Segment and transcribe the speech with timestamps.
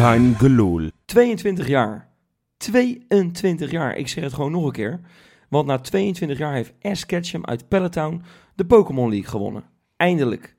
[0.00, 0.90] Kein gelul.
[1.04, 2.08] 22 jaar.
[2.56, 3.96] 22 jaar.
[3.96, 5.00] Ik zeg het gewoon nog een keer.
[5.48, 8.22] Want na 22 jaar heeft Ash Ketchum uit Peloton
[8.54, 9.64] de Pokémon League gewonnen.
[9.96, 10.56] Eindelijk.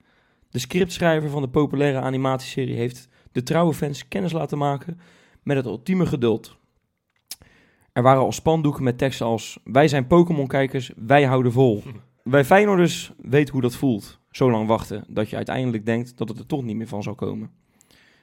[0.50, 5.00] De scriptschrijver van de populaire animatieserie heeft de trouwe fans kennis laten maken
[5.44, 6.58] met het ultieme geduld.
[7.94, 11.84] Er waren al spandoeken met teksten als Wij zijn Pokémon-kijkers, wij houden vol.
[12.24, 14.20] Wij Feyenoorders weten hoe dat voelt.
[14.32, 17.16] Zo lang wachten dat je uiteindelijk denkt dat het er toch niet meer van zal
[17.16, 17.61] komen.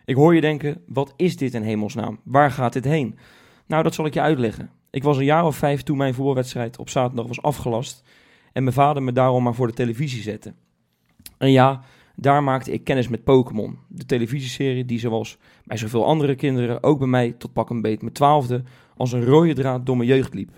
[0.09, 2.21] Ik hoor je denken, wat is dit in hemelsnaam?
[2.25, 3.19] Waar gaat dit heen?
[3.67, 4.71] Nou, dat zal ik je uitleggen.
[4.91, 8.03] Ik was een jaar of vijf toen mijn voetbalwedstrijd op zaterdag was afgelast
[8.53, 10.55] en mijn vader me daarom maar voor de televisie zette.
[11.39, 11.83] En ja,
[12.17, 16.99] daar maakte ik kennis met Pokémon, de televisieserie die zoals bij zoveel andere kinderen ook
[16.99, 18.63] bij mij tot pak een beet mijn twaalfde
[18.97, 20.51] als een rode draad door mijn jeugd liep.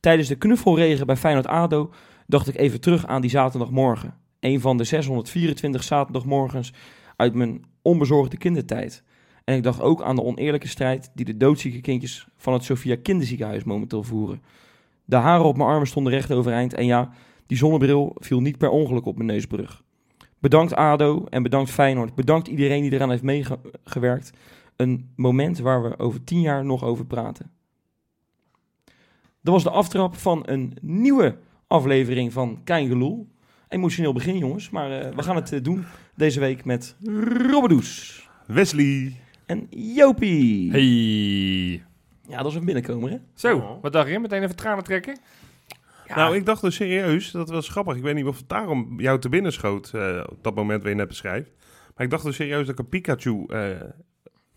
[0.00, 1.90] Tijdens de knuffelregen bij Feyenoord-ADO
[2.26, 4.14] dacht ik even terug aan die zaterdagmorgen.
[4.40, 6.72] Een van de 624 zaterdagmorgens
[7.16, 9.02] uit mijn onbezorgde kindertijd.
[9.44, 12.96] En ik dacht ook aan de oneerlijke strijd die de doodzieke kindjes van het Sophia
[13.02, 14.42] Kinderziekenhuis momenteel voeren.
[15.04, 17.10] De haren op mijn armen stonden recht overeind en ja,
[17.46, 19.82] die zonnebril viel niet per ongeluk op mijn neusbrug.
[20.38, 22.14] Bedankt ADO en bedankt Feyenoord.
[22.14, 24.30] Bedankt iedereen die eraan heeft meegewerkt.
[24.76, 27.50] Een moment waar we over tien jaar nog over praten.
[29.42, 33.28] Dat was de aftrap van een nieuwe aflevering van Kein Geloel.
[33.68, 36.96] Emotioneel begin jongens, maar eh, we gaan het eh, doen deze week met
[37.50, 39.16] Robbedoes Wesley.
[39.46, 40.70] en Jopie.
[40.70, 41.84] Hey.
[42.28, 43.16] Ja, dat is een binnenkomer hè?
[43.34, 44.18] Zo, wat dacht je?
[44.18, 45.18] Meteen even tranen trekken?
[46.06, 47.96] Ja, Nou, ik dacht dus serieus, dat was grappig.
[47.96, 50.90] Ik weet niet of het daarom jou te binnen schoot, eh, op dat moment waar
[50.90, 51.50] je net beschrijft.
[51.96, 53.70] Maar ik dacht dus serieus dat ik een Pikachu eh,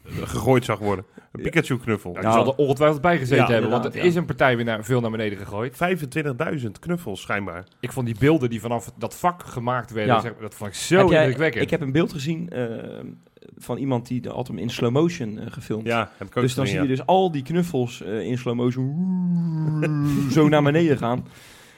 [0.06, 1.06] gegooid zag worden.
[1.32, 2.12] Een Pikachu-knuffel.
[2.12, 4.56] Nou, die zal er ongetwijfeld bij gezeten Ja, hebben, want het inderdaad, is een partij
[4.56, 5.78] weer naar, veel naar beneden gegooid.
[6.64, 7.66] 25.000 knuffels schijnbaar.
[7.80, 10.22] Ik vond die beelden die vanaf dat vak gemaakt werden, Ja.
[10.22, 11.64] zeg, dat vond ik zo Heb jij- indrukwekkend.
[11.64, 12.66] Ik heb een beeld gezien eh,
[13.58, 15.86] van iemand die de altijd in slow motion eh, gefilmd.
[15.86, 17.04] Ja, heb ik ook dus dan gezien, zie je ja.
[17.04, 21.26] dus al die knuffels eh, in slow motion zo naar beneden gaan.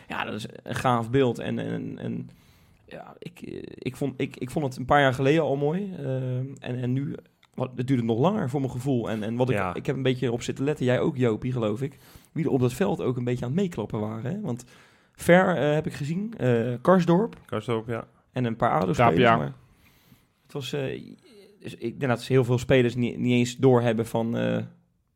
[0.08, 1.40] Ja, dat is een gaaf beeld.
[1.40, 2.30] En, en, en
[2.86, 5.94] ja, ik, eh, ik, vond, ik, ik vond het een paar jaar geleden al mooi.
[6.00, 7.16] eh, en, en nu,
[7.54, 9.10] wat, het duurde nog langer voor mijn gevoel.
[9.10, 9.74] En, en wat ik, Ja.
[9.74, 11.98] ik heb een beetje op zitten letten, jij ook Jopie geloof ik.
[12.32, 14.32] Wie er op dat veld ook een beetje aan het meeklappen waren.
[14.32, 14.42] Hè?
[14.42, 14.64] Want
[15.16, 18.08] Ver eh, heb ik gezien, eh, Karsdorp Karsdorp, ja.
[18.32, 18.94] en een paar.
[18.94, 19.38] Tapia.
[19.38, 19.54] Maar
[20.44, 21.02] het was, eh,
[21.60, 24.58] dus ik denk dat heel veel spelers niet, niet eens doorhebben van eh,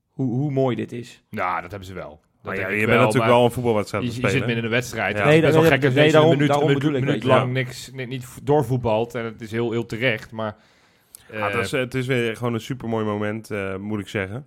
[0.09, 1.23] hoe, hoe mooi dit is.
[1.29, 2.19] Nou, dat hebben ze wel.
[2.41, 4.31] Dat ja, je bent natuurlijk wel een voetbalwedstrijd Je, je spelen.
[4.31, 5.17] zit midden in een wedstrijd.
[5.17, 5.23] Ja.
[5.23, 7.09] Het is Nee, dat- wel gek nee, daarom- een minuut, daarom een bedoel minuut, ik,
[7.23, 9.15] minuut lang niks, ni- niet doorvoetbalt.
[9.15, 10.55] En het is heel, heel terecht, maar...
[11.31, 14.45] eh, Ja, het, is, het is weer gewoon een supermooi moment, eh, moet ik zeggen.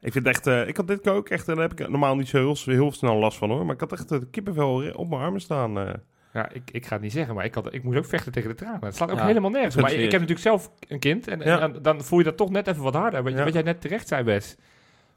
[0.00, 2.28] Ik vind echt, eh, ik had dit ook echt, en daar heb ik normaal niet
[2.28, 3.64] zo heel, heel snel last van hoor.
[3.64, 5.78] Maar ik had echt de kippenvel op mijn armen staan.
[5.78, 5.94] eh.
[6.32, 8.48] Ja, ik, ik ga het niet zeggen, maar ik, had, ik moest ook vechten tegen
[8.48, 8.84] de tranen.
[8.84, 9.76] Het slaat ook Ja, helemaal nergens.
[9.76, 11.58] Maar ik, heb natuurlijk zelf een kind en, Ja.
[11.58, 13.22] dan, dan voel je dat toch net even wat harder.
[13.22, 13.44] Wat, je- Ja.
[13.44, 14.56] wat jij net terecht zei, Wes.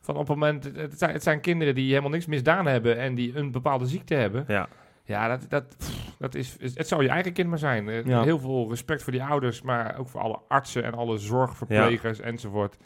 [0.01, 3.15] Van op het moment, het zijn, het zijn kinderen die helemaal niks misdaan hebben en
[3.15, 4.43] die een bepaalde ziekte hebben.
[4.47, 4.67] Ja.
[5.05, 7.89] Ja, dat, dat, pff, dat is, het zou je eigen kind maar zijn.
[7.89, 8.23] Eh, Ja.
[8.23, 12.77] Heel veel respect voor die ouders, maar ook voor alle artsen en alle zorgverplegers enzovoort.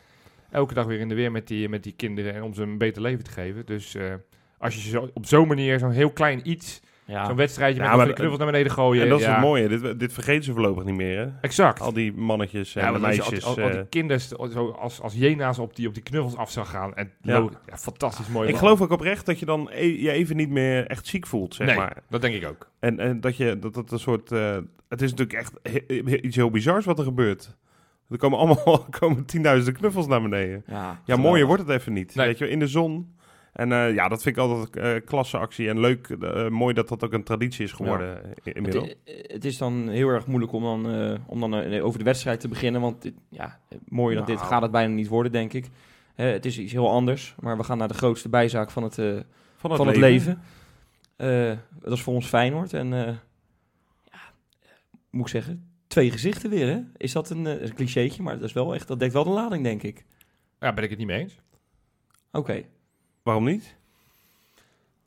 [0.51, 2.77] Elke dag weer in de weer met die, met die kinderen en om ze een
[2.77, 3.65] beter leven te geven.
[3.65, 4.13] Dus eh,
[4.57, 7.89] als je zo, op zo'n manier zo'n heel klein iets, Ja, zo'n wedstrijdje Ja, met
[7.89, 9.03] maar van die knuffels naar beneden gooien.
[9.03, 11.27] en dat is ja, het mooie, dit, dit vergeten ze voorlopig niet meer hè.
[11.41, 11.79] Exact.
[11.81, 13.45] Al die mannetjes en Ja, de meisjes.
[13.45, 13.85] Al, al, al die eh.
[13.89, 16.95] kinderen zo als, als jena's op die, op die knuffels af zou gaan.
[16.95, 17.39] En Ja.
[17.39, 18.45] lo- ja, fantastisch mooi.
[18.47, 18.61] ik man.
[18.63, 21.67] geloof ook oprecht dat je dan e- je even niet meer echt ziek voelt, zeg
[21.67, 21.97] nee, maar.
[22.09, 22.69] dat denk ik ook.
[22.79, 24.57] En, en dat je, dat het een soort, eh,
[24.89, 27.55] het is natuurlijk echt he- he- iets heel bizars wat er gebeurt.
[28.09, 30.63] Er komen allemaal komen tienduizenden knuffels naar beneden.
[30.67, 32.15] ja, Ja, mooier wordt het even niet.
[32.15, 32.27] Nee.
[32.27, 33.15] Weet je, in de zon.
[33.57, 35.69] En eh, ja, dat vind ik altijd een klasse actie.
[35.69, 38.93] En leuk, eh, mooi dat dat ook een traditie is geworden eh, in- inmiddels.
[39.05, 42.39] Het, is dan heel erg moeilijk om dan, eh, om dan eh, over de wedstrijd
[42.39, 42.81] te beginnen.
[42.81, 44.47] Want dit, ja, mooier dan dit Nou.
[44.47, 45.65] gaat het bijna niet worden, denk ik.
[46.15, 47.35] Eh, het is iets heel anders.
[47.39, 49.05] Maar we gaan naar de grootste bijzaak van het, eh,
[49.55, 50.41] Van het, van het leven.
[51.15, 52.73] Eh, dat is voor ons Feyenoord.
[52.73, 53.13] En eh,
[54.03, 54.19] ja,
[55.09, 56.67] moet ik zeggen, twee gezichten weer.
[56.67, 56.79] Hè?
[56.97, 58.23] Is dat een, eh, een clichétje?
[58.23, 60.05] Maar dat, is wel echt, dat dekt wel de lading, denk ik.
[60.59, 61.39] Ja, ben ik het niet mee eens.
[62.31, 62.63] Oké.
[63.27, 63.75] Waarom niet?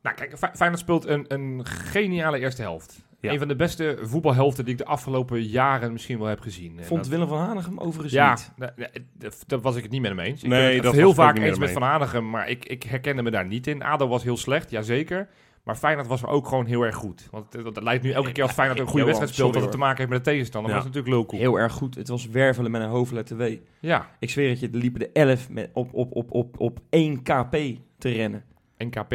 [0.02, 3.04] Nou, kijk, Fe- Feyenoord speelt een, een geniale eerste helft.
[3.20, 3.32] Ja.
[3.32, 6.78] Een van de beste voetbalhelften die ik de afgelopen jaren misschien wel heb gezien.
[6.78, 8.72] En Vond dat- Willem van Hanegem overigens ja, niet.
[9.18, 10.42] dat- daar was ik het niet met hem eens.
[10.42, 12.82] Ik Nee, ben het dat heel was vaak eens met Van Hanegem, maar ik, ik
[12.82, 13.82] herkende me daar niet in.
[13.82, 15.28] ADO was heel slecht, jazeker.
[15.64, 17.28] Maar Feyenoord was ook gewoon heel erg goed.
[17.30, 19.52] Want het lijkt nu elke keer als Feyenoord een goede Johan, wedstrijd speelt...
[19.52, 20.70] dat het te maken heeft met de tegenstander.
[20.70, 20.76] Ja.
[20.76, 21.46] Maar dat is natuurlijk lulkoek.
[21.46, 21.94] Heel erg goed.
[21.94, 23.56] Het was wervelen met een hoofdletter W.
[23.80, 26.80] Ja, Ik zweer het je, er liepen de 11 met, op, op, op, op, op
[26.90, 27.56] 1 kp
[28.00, 28.44] te rennen.
[28.78, 29.14] NKP.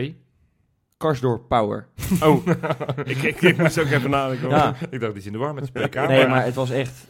[0.98, 1.88] Karsdorp Power.
[2.24, 2.48] Oh,
[3.06, 4.46] ik, ik, ik moest ook even nadenken.
[4.48, 4.56] hoor.
[4.58, 5.96] Ja, ik dacht, die is in de war met zijn PK.
[6.08, 7.08] nee, maar- het was echt...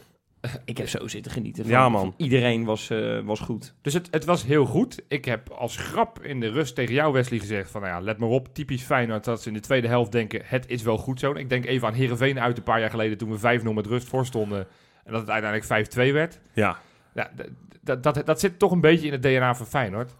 [0.64, 1.62] Ik heb zo zitten genieten.
[1.62, 2.14] Van, Ja, man.
[2.16, 3.74] iedereen was, eh, was goed.
[3.82, 5.02] Dus het, het was heel goed.
[5.08, 7.80] Ik heb als grap in de rust tegen jou, Wesley, gezegd van...
[7.80, 10.40] Nou ja, let maar op, typisch Feyenoord dat ze in de tweede helft denken...
[10.44, 11.32] het is wel goed zo.
[11.32, 13.18] Ik denk even aan Heerenveen uit een paar jaar geleden...
[13.18, 14.66] toen we 5-0 met rust voor stonden...
[15.04, 16.40] en dat het uiteindelijk 5-2 werd.
[16.52, 16.78] Ja,
[17.14, 17.48] Ja, d-
[17.84, 20.14] d- dat, dat zit toch een beetje in het DNA van Feyenoord.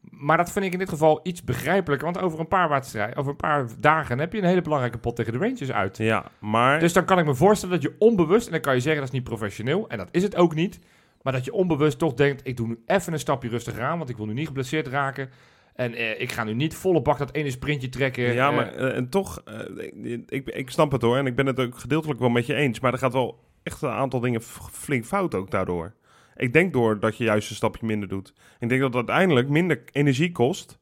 [0.00, 2.12] Maar dat vind ik in dit geval iets begrijpelijker.
[2.12, 5.16] Want over een paar wedstrijden, over een paar dagen heb je een hele belangrijke pot
[5.16, 5.96] tegen de Rangers uit.
[5.96, 6.80] ja, maar...
[6.80, 9.08] Dus dan kan ik me voorstellen dat je onbewust, en dan kan je zeggen dat
[9.08, 10.78] is niet professioneel, en dat is het ook niet.
[11.22, 14.10] Maar dat je onbewust toch denkt, ik doe nu even een stapje rustiger aan, want
[14.10, 15.30] ik wil nu niet geblesseerd raken.
[15.74, 18.32] En eh, ik ga nu niet volle bak dat ene sprintje trekken.
[18.32, 21.16] ja, Eh, maar eh, en toch, eh, ik, ik, snap het hoor.
[21.16, 22.80] En ik ben het ook gedeeltelijk wel met je eens.
[22.80, 24.42] Maar er gaat wel echt een aantal dingen
[24.72, 25.94] flink fout ook daardoor.
[26.40, 28.32] Ik denk door dat je juist een stapje minder doet.
[28.58, 30.78] Ik denk dat het uiteindelijk minder energie kost...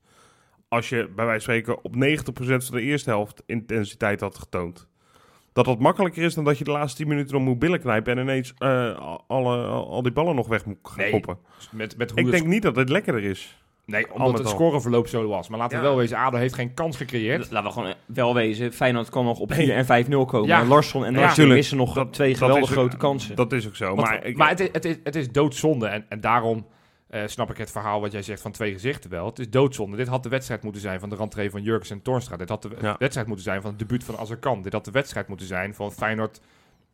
[0.68, 4.88] als je bij wijze van spreken op 90% van de eerste helft intensiteit had getoond.
[5.52, 8.16] Dat dat makkelijker is dan dat je de laatste 10 minuten om moet billen knijpen...
[8.16, 11.38] en ineens eh, alle, al die ballen nog weg moet gaan Nee, koppen.
[11.70, 13.62] met, met hoe Ik denk niet dat het lekkerder is.
[13.90, 14.52] Nee, omdat het al.
[14.52, 15.48] scoreverloop zo was.
[15.48, 15.88] Maar laten we Ja.
[15.90, 17.50] wel wezen, ADO heeft geen kans gecreëerd.
[17.50, 18.72] Laten we gewoon eh, wel wezen.
[18.72, 19.76] Feyenoord kan nog op 4 Nee.
[19.76, 20.48] en 5-0 komen.
[20.48, 20.60] Ja.
[20.60, 21.14] En Larsson en.
[21.14, 23.36] Larsson missen nog Dat- twee dat geweldig is- grote kansen.
[23.36, 23.86] Dat is ook zo.
[23.94, 25.86] Want- maar ik, maar het, is, het, is, het is doodzonde.
[25.86, 26.66] En, en daarom
[27.08, 29.26] eh, snap ik het verhaal wat jij zegt van twee gezichten wel.
[29.26, 29.96] Het is doodzonde.
[29.96, 32.36] Dit had de wedstrijd moeten zijn van de rentree van Jurgens en Toornstra.
[32.36, 32.96] Dit had de Ja.
[32.98, 34.62] wedstrijd moeten zijn van het debuut van Azarkan.
[34.62, 36.40] Dit had de wedstrijd moeten zijn van Feyenoord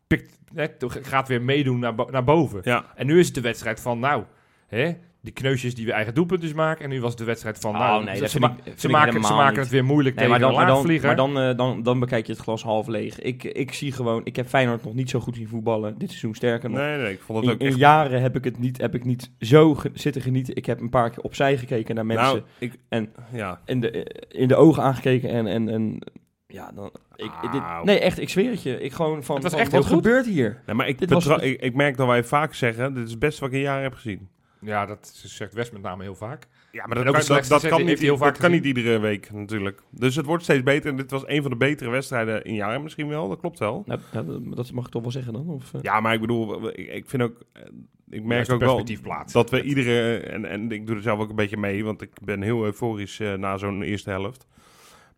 [0.07, 2.61] pikt, net, gaat weer meedoen naar, bo- naar boven.
[2.63, 4.23] ja, En nu is het de wedstrijd van, nou,
[4.67, 4.93] hè,
[5.25, 6.83] die kneusjes die we eigen doelpuntjes maken.
[6.83, 8.57] En nu was het de wedstrijd van, Oh, nou, nee, ze, dat ze, vind ma-
[8.57, 9.57] ik- vind ze ik maken, ze maken niet.
[9.59, 11.07] het weer moeilijk Nee, tegen maar dan, een maar, dan, laagvlieger.
[11.07, 13.19] maar dan, eh, dan, dan bekijk je het glas half leeg.
[13.19, 15.97] Ik, ik zie gewoon, ik heb Feyenoord nog niet zo goed zien voetballen.
[15.97, 16.79] Dit seizoen sterker nog.
[16.79, 17.77] nee, nee, ik vond het In, ook in echt...
[17.77, 20.55] jaren heb ik het niet, heb ik niet zo ge- zitten genieten.
[20.55, 22.25] Ik heb een paar keer opzij gekeken naar mensen.
[22.25, 23.91] Nou, ik, en- ja, in, de,
[24.29, 25.99] in de ogen aangekeken en, en, en
[26.47, 28.81] ja, dan, ik, dit, nee, echt, ik zweer het je.
[28.81, 29.95] Ik gewoon van, Het was van, echt wat goed.
[29.95, 30.61] gebeurt hier?
[30.65, 33.09] nee, maar ik, Dit was- betra- ik, ik merk dat wij vaak zeggen, dit is
[33.09, 34.27] het beste wat ik in jaren heb gezien.
[34.65, 36.47] Ja, dat zegt West met name heel vaak.
[36.71, 38.99] Ja, maar dat, ook kan, dat, dat niet, hij heel vaak dat kan niet iedere
[38.99, 39.81] week natuurlijk.
[39.89, 42.83] Dus het wordt steeds beter en dit was een van de betere wedstrijden in jaren
[42.83, 43.83] misschien wel, dat klopt wel.
[43.85, 45.49] Dat mag ik toch wel zeggen dan?
[45.49, 45.81] Of, eh?
[45.81, 47.61] Ja, maar ik bedoel, ik, ik vind ook, eh,
[48.09, 49.41] ik merk ook wel plaatsen.
[49.41, 52.11] dat we iedere, en, en ik doe er zelf ook een beetje mee, want ik
[52.23, 54.47] ben heel euforisch eh, na zo'n eerste helft.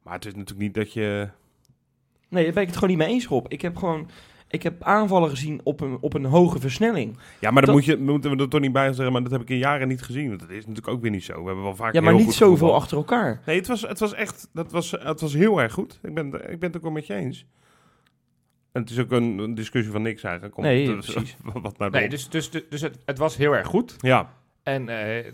[0.04, 1.30] Maar het is natuurlijk niet dat je,
[2.30, 3.46] Nee, daar ben ik het gewoon niet mee eens, Rob.
[3.48, 4.10] Ik heb gewoon...
[4.50, 7.18] Ik heb aanvallen gezien op een, op een hoge versnelling.
[7.40, 9.32] ja, maar dan Dat- moet je, moeten we er toch niet bij zeggen, maar dat
[9.32, 10.28] heb ik in jaren niet gezien.
[10.28, 11.40] Want dat is natuurlijk ook weer niet zo.
[11.40, 13.42] We hebben wel vaak Ja, maar heel niet goed zoveel achter elkaar.
[13.46, 16.00] Nee, het was, het was echt, dat was, het was heel erg goed.
[16.04, 17.46] Ik ben, ik ben het ook wel met je eens.
[18.72, 20.54] En het is ook een, een discussie van niks eigenlijk.
[20.54, 21.38] Komt Nee, het- precies.
[21.62, 23.96] Wat nou Nee, dus, dus, dus, dus het, het was heel erg goed.
[23.98, 24.34] Ja,
[24.64, 25.34] En eh,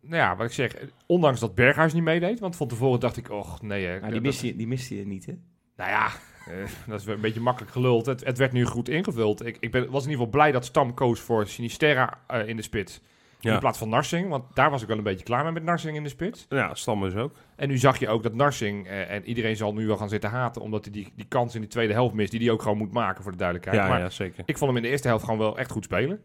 [0.00, 0.74] nou ja, wat ik zeg,
[1.06, 3.84] ondanks dat Berghuis niet meedeed, want van tevoren dacht ik, och nee.
[3.86, 5.32] hè, Maar die dat- miste, je, die miste je niet, hè?
[5.76, 6.12] Nou ja, eh,
[6.88, 8.06] dat is een beetje makkelijk geluld.
[8.06, 9.46] Het, het werd nu goed ingevuld.
[9.46, 12.56] Ik, ik ben, was in ieder geval blij dat Stam koos voor Sinisterra eh, in
[12.56, 13.00] de spits.
[13.40, 13.52] Ja.
[13.52, 15.96] In plaats van Narsing, want daar was ik wel een beetje klaar mee met Narsing
[15.96, 16.46] in de spits.
[16.48, 17.34] ja Stam is ook.
[17.56, 20.30] En nu zag je ook dat Narsing, eh, en iedereen zal nu wel gaan zitten
[20.30, 22.78] haten, omdat hij die, die kans in de tweede helft mist, die hij ook gewoon
[22.78, 23.82] moet maken voor de duidelijkheid.
[23.82, 24.42] Ja, maar ja, zeker.
[24.46, 26.20] ik vond hem in de eerste helft gewoon wel echt goed spelen.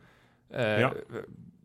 [0.56, 0.94] Eh, Ja.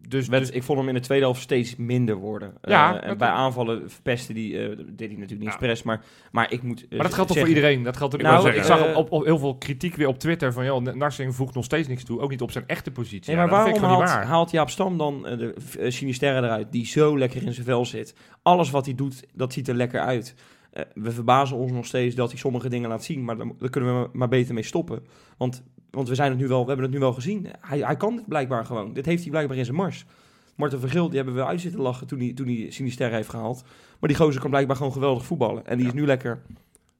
[0.08, 2.52] Dus, dus ik vond hem in de tweede helft steeds minder worden.
[2.62, 5.46] Ja, Eh, en bij aanvallen verpestte die, eh, deed hij natuurlijk niet Ja.
[5.46, 6.86] expres, maar, maar ik moet...
[6.90, 7.82] maar dat geldt toch voor iedereen?
[7.82, 10.52] Dat geldt toch Nou, ik, ik zag op, op heel veel kritiek weer op Twitter
[10.52, 12.20] van, joh, Narsing voegt nog steeds niks toe.
[12.20, 13.34] Ook niet op zijn echte positie.
[13.34, 14.24] Nee, Ja, maar waarom haalt, niet waar.
[14.24, 18.14] haalt Jaap Stam dan de uh, Sinisterra eruit, die zo lekker in zijn vel zit?
[18.42, 20.34] Alles wat hij doet, dat ziet er lekker uit.
[20.70, 23.70] Eh, we verbazen ons nog steeds dat hij sommige dingen laat zien, maar daar, daar
[23.70, 25.04] kunnen we maar beter mee stoppen.
[25.36, 27.46] Want, want we, zijn het nu wel, we hebben het nu wel gezien.
[27.60, 28.92] Hij, hij kan dit blijkbaar gewoon.
[28.92, 30.04] Dit heeft hij blijkbaar in zijn mars.
[30.56, 33.62] Marten Vergil, die hebben we uit zitten lachen toen hij, toen hij Sinisterra heeft gehaald.
[34.00, 35.66] Maar die gozer kan blijkbaar gewoon geweldig voetballen.
[35.66, 36.42] En die is nu lekker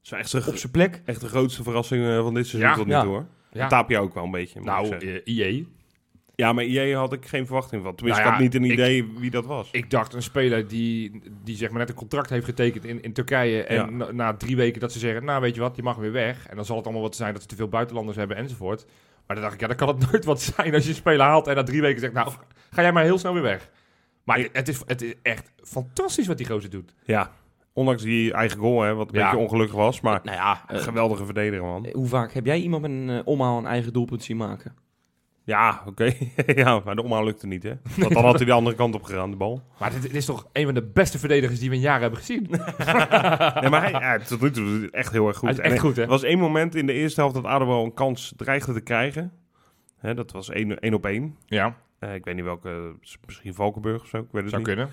[0.02, 1.02] is echt, de- op zijn plek.
[1.04, 2.76] echt de grootste verrassing eh, van dit seizoen Ja.
[2.76, 3.00] tot nu Ja.
[3.02, 3.26] toe hoor.
[3.52, 3.66] Ja.
[3.68, 4.60] Tapia ook wel een beetje.
[4.60, 5.68] Nou, IE.
[6.40, 7.94] Ja, maar IE had ik geen verwachting van.
[7.94, 9.68] Tenminste, Nou ik had niet een ik- idee wie dat was.
[9.72, 13.12] Ik dacht een speler die, die zeg maar net een contract heeft getekend in, in
[13.12, 13.62] Turkije.
[13.64, 13.84] En Ja.
[13.90, 16.46] na, na drie weken dat ze zeggen, nou weet je wat, je mag weer weg.
[16.46, 18.86] En dan zal het allemaal wat zijn dat ze te veel buitenlanders hebben enzovoort.
[19.26, 21.26] Maar dan dacht ik, ja, dan kan het nooit wat zijn als je een speler
[21.26, 22.30] haalt en na drie weken zegt, nou
[22.70, 23.70] ga jij maar heel snel weer weg.
[24.24, 26.94] Maar het is, het is echt fantastisch wat die gozer doet.
[27.04, 27.30] Ja,
[27.72, 29.30] Ondanks die eigen goal, hè, wat een Ja.
[29.30, 30.00] beetje ongelukkig was.
[30.00, 31.86] Maar nou ja, een eh, geweldige verdediger, man.
[31.92, 34.74] hoe vaak heb jij iemand met een eh, omhaal een eigen doelpunt zien maken?
[35.50, 36.12] Ja, oké.
[36.62, 37.72] ja, maar de omhaal lukte niet, hè.
[37.96, 39.62] Want dan had hij de andere kant op gegaan, de bal.
[39.78, 42.18] Maar dit, dit is toch een van de beste verdedigers die we in jaren hebben
[42.18, 42.46] gezien.
[43.60, 45.48] Nee, maar hij, ja, tot nu toe hij echt heel erg goed.
[45.48, 46.02] Hij is En echt goed, hè?
[46.02, 48.80] Er was één moment in de eerste helft dat ADO wel een kans dreigde te
[48.80, 49.32] krijgen.
[49.96, 51.36] Hè, dat was één, één op één.
[51.46, 52.94] Ja, Eh, ik weet niet welke,
[53.26, 54.72] misschien Valkenburg of zo, ik weet het zou niet.
[54.74, 54.90] kunnen.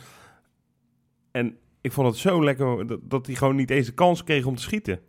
[1.31, 4.45] En ik vond het zo lekker dat, dat hij gewoon niet eens de kans kreeg
[4.45, 4.99] om te schieten.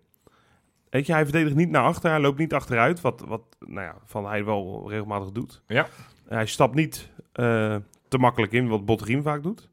[0.90, 3.94] Weet je, hij verdedigt niet naar achter, hij loopt niet achteruit, wat, wat nou ja,
[4.04, 5.62] van hij wel regelmatig doet.
[5.66, 5.86] Ja.
[6.28, 7.76] Hij stapt niet eh,
[8.08, 9.68] te makkelijk in, wat Botterien vaak doet.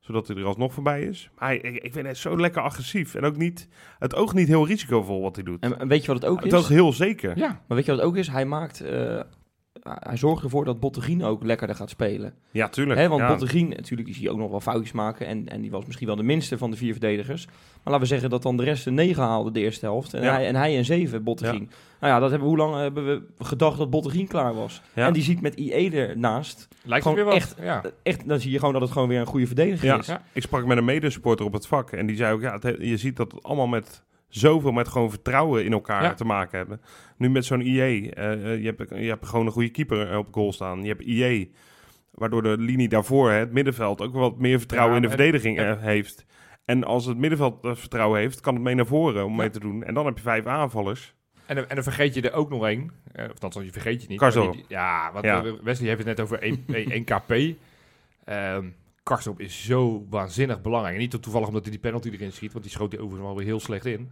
[0.00, 1.30] Zodat hij er alsnog voorbij is.
[1.38, 3.14] Maar hij, ik, ik vind het zo lekker agressief.
[3.14, 5.60] En ook niet, het oog niet heel risicovol wat hij doet.
[5.60, 6.58] En, weet je wat het ook het is?
[6.58, 7.36] oog heel zeker.
[7.38, 8.28] Ja, Maar weet je wat het ook is?
[8.28, 8.80] Hij maakt...
[8.80, 9.20] eh,
[9.82, 12.34] hij zorgt ervoor dat Bottegien ook lekkerder gaat spelen.
[12.50, 13.00] Ja, tuurlijk.
[13.00, 13.28] Hè, want ja.
[13.28, 15.26] Bottegien, natuurlijk, die zie je ook nog wel foutjes maken.
[15.26, 17.46] En, en die was misschien wel de minste van de vier verdedigers.
[17.46, 17.54] Maar
[17.84, 20.14] laten we zeggen dat dan de rest een 9 haalde de eerste helft.
[20.14, 20.32] En, Ja.
[20.32, 21.70] hij, en hij een 7, Bottegien.
[22.00, 24.82] Nou ja, dat hebben, we- hoe lang hebben we gedacht dat Bottegien klaar was?
[24.94, 25.06] Ja.
[25.06, 26.68] En die ziet met IE ernaast.
[26.82, 27.42] lijkt Gewoon het weer wat.
[27.42, 27.82] echt- Ja.
[28.02, 29.98] Echt, dan zie je gewoon dat het gewoon weer een goede verdediger Ja.
[29.98, 30.06] is.
[30.06, 30.22] Ja.
[30.32, 32.96] Ik sprak met een medesupporter op het vak en die zei ook, ja, het je
[32.96, 34.02] ziet dat het allemaal met
[34.38, 36.14] zoveel met gewoon vertrouwen in elkaar Ja.
[36.14, 36.80] te maken hebben.
[37.16, 40.18] Nu met zo'n IE, eh, eh, je, hebt, je hebt gewoon een goede keeper eh,
[40.18, 40.82] op goal staan.
[40.82, 41.52] Je hebt IE,
[42.10, 45.58] waardoor de linie daarvoor, hè, het middenveld, ook wat meer vertrouwen Ja, in de verdediging
[45.58, 45.76] ja.
[45.78, 46.24] heeft.
[46.64, 49.82] En als het middenveld vertrouwen heeft, kan het mee naar voren om mee te doen.
[49.84, 51.14] En dan heb je vijf aanvallers.
[51.46, 52.90] En, dan- en dan vergeet je er ook nog één.
[53.32, 54.20] Of dan je vergeet je niet.
[54.52, 55.24] Die- Ja, want
[55.62, 57.04] Wesley heeft het net over 1, 1
[59.04, 60.94] Karsdorp is zo waanzinnig belangrijk.
[60.94, 63.36] En niet toevallig omdat hij die penalty erin schiet, want die schoot hij overigens wel
[63.38, 64.10] weer heel slecht in.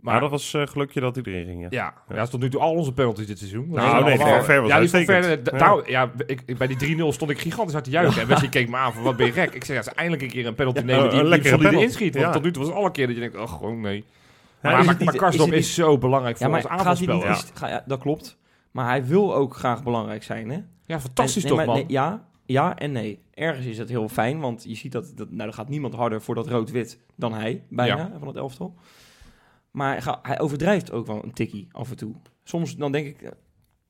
[0.00, 1.60] Maar Maar dat was eh, gelukje dat hij erin ging.
[1.60, 1.66] Ja.
[1.70, 2.26] ja, ja.
[2.26, 3.68] tot nu toe al onze penalties dit seizoen.
[3.70, 5.24] Nou, nee, ver- ver was ja, die stond uitstekend.
[5.24, 5.54] verder.
[5.54, 5.66] Ja.
[5.66, 8.22] Nou, ja, ik, ik- bij die 3-0 stond ik gigantisch hard te juichen.
[8.22, 9.54] En Wesley keek me aan van, wat ben je gek?
[9.54, 11.68] Ik zei, ja, ze eindelijk een keer een penalty nemen een die, die, die, die
[11.76, 12.14] erin schiet.
[12.14, 12.32] Want Ja.
[12.32, 14.04] tot nu toe was het alle keer dat je denkt, oh, gewoon nee.
[14.62, 17.24] Ja, Maar, maar, Karsdorp is zo belangrijk voor ons aanvalspel.
[17.58, 17.82] Ja.
[17.86, 18.36] dat klopt.
[18.70, 20.58] Maar hij wil ook graag belangrijk zijn, hè?
[20.86, 21.76] ja, fantastisch En- nee, toch, man?
[21.76, 23.18] nee, ja, ja en nee.
[23.34, 26.22] Ergens is het heel fijn, want je ziet dat, dat nou, er gaat niemand harder
[26.22, 28.12] voor dat rood-wit dan hij, bijna, Ja.
[28.18, 28.74] van het elftal.
[29.70, 32.14] Maar hij, overdrijft ook wel een tikkie af en toe.
[32.44, 33.30] Soms dan denk ik, eh,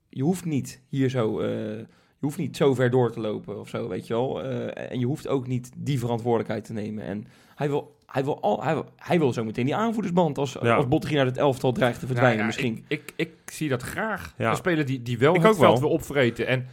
[0.09, 1.49] je hoeft niet hier zo, eh,
[1.79, 1.87] je
[2.21, 4.43] hoeft niet zo ver door te lopen of zo, weet je wel.
[4.43, 7.05] Eh, en je hoeft ook niet die verantwoordelijkheid te nemen.
[7.05, 10.57] En hij wil, hij wil, al, hij wil, hij wil zo meteen die aanvoerdersband als,
[10.63, 10.77] Ja.
[10.77, 12.85] als Bottegien uit het elftal dreigt te verdwijnen ja, misschien.
[12.89, 14.35] Ik, ik, ik zie dat graag.
[14.39, 14.51] Ja.
[14.51, 15.89] Een speler die, die wel Ik het ook veld wel.
[15.89, 16.47] wil opvreten.
[16.47, 16.67] En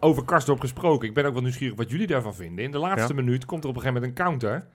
[0.00, 2.64] over Karsdorp gesproken, ik ben ook wel nieuwsgierig wat jullie daarvan vinden.
[2.64, 4.66] In de laatste minuut komt er op een gegeven moment een counter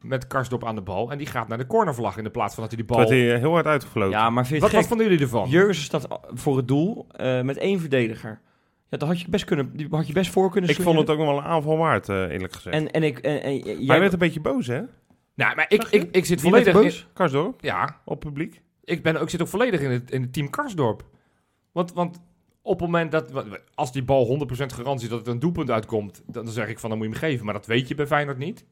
[0.00, 1.10] met Karsdorp aan de bal.
[1.10, 2.98] En die gaat naar de cornervlag in de plaats van dat hij die bal...
[2.98, 4.18] werd hij heel hard uitgefloten.
[4.18, 5.48] Ja, maar Wat, wat vonden jullie ervan?
[5.48, 8.40] Jurgensen staat voor het doel eh, met één verdediger.
[8.88, 11.10] Ja, dat had je best kunnen, die had je best voor kunnen ik vond het
[11.10, 12.76] ook nog wel een aanval waard, eh, eerlijk gezegd.
[12.76, 14.80] En, en ik, en, en, Maar jij werd een beetje boos, hè?
[15.34, 16.72] Nou, maar ik, ik, ik zit volledig...
[16.72, 17.08] boos?
[17.12, 18.62] Karsdorp, in- ja, op publiek.
[18.84, 21.04] ik, ben, ik zit ook volledig in het, in het team Karsdorp.
[21.72, 22.20] Want, want
[22.70, 23.32] op het moment dat...
[23.74, 26.22] Als die bal 100% garantie is dat er een doelpunt uitkomt...
[26.26, 27.44] Dan, zeg ik van, dan moet je hem geven.
[27.44, 28.64] Maar dat weet je bij Feyenoord niet.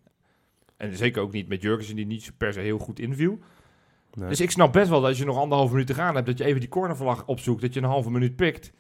[0.77, 3.39] En zeker ook niet met Jurgensen, die niet per se heel goed inviel.
[4.15, 4.29] Nee.
[4.29, 6.27] Dus ik snap best wel dat als je nog anderhalf minuut te gaan hebt...
[6.27, 8.73] dat je even die cornervlag opzoekt, dat je een halve minuut pikt...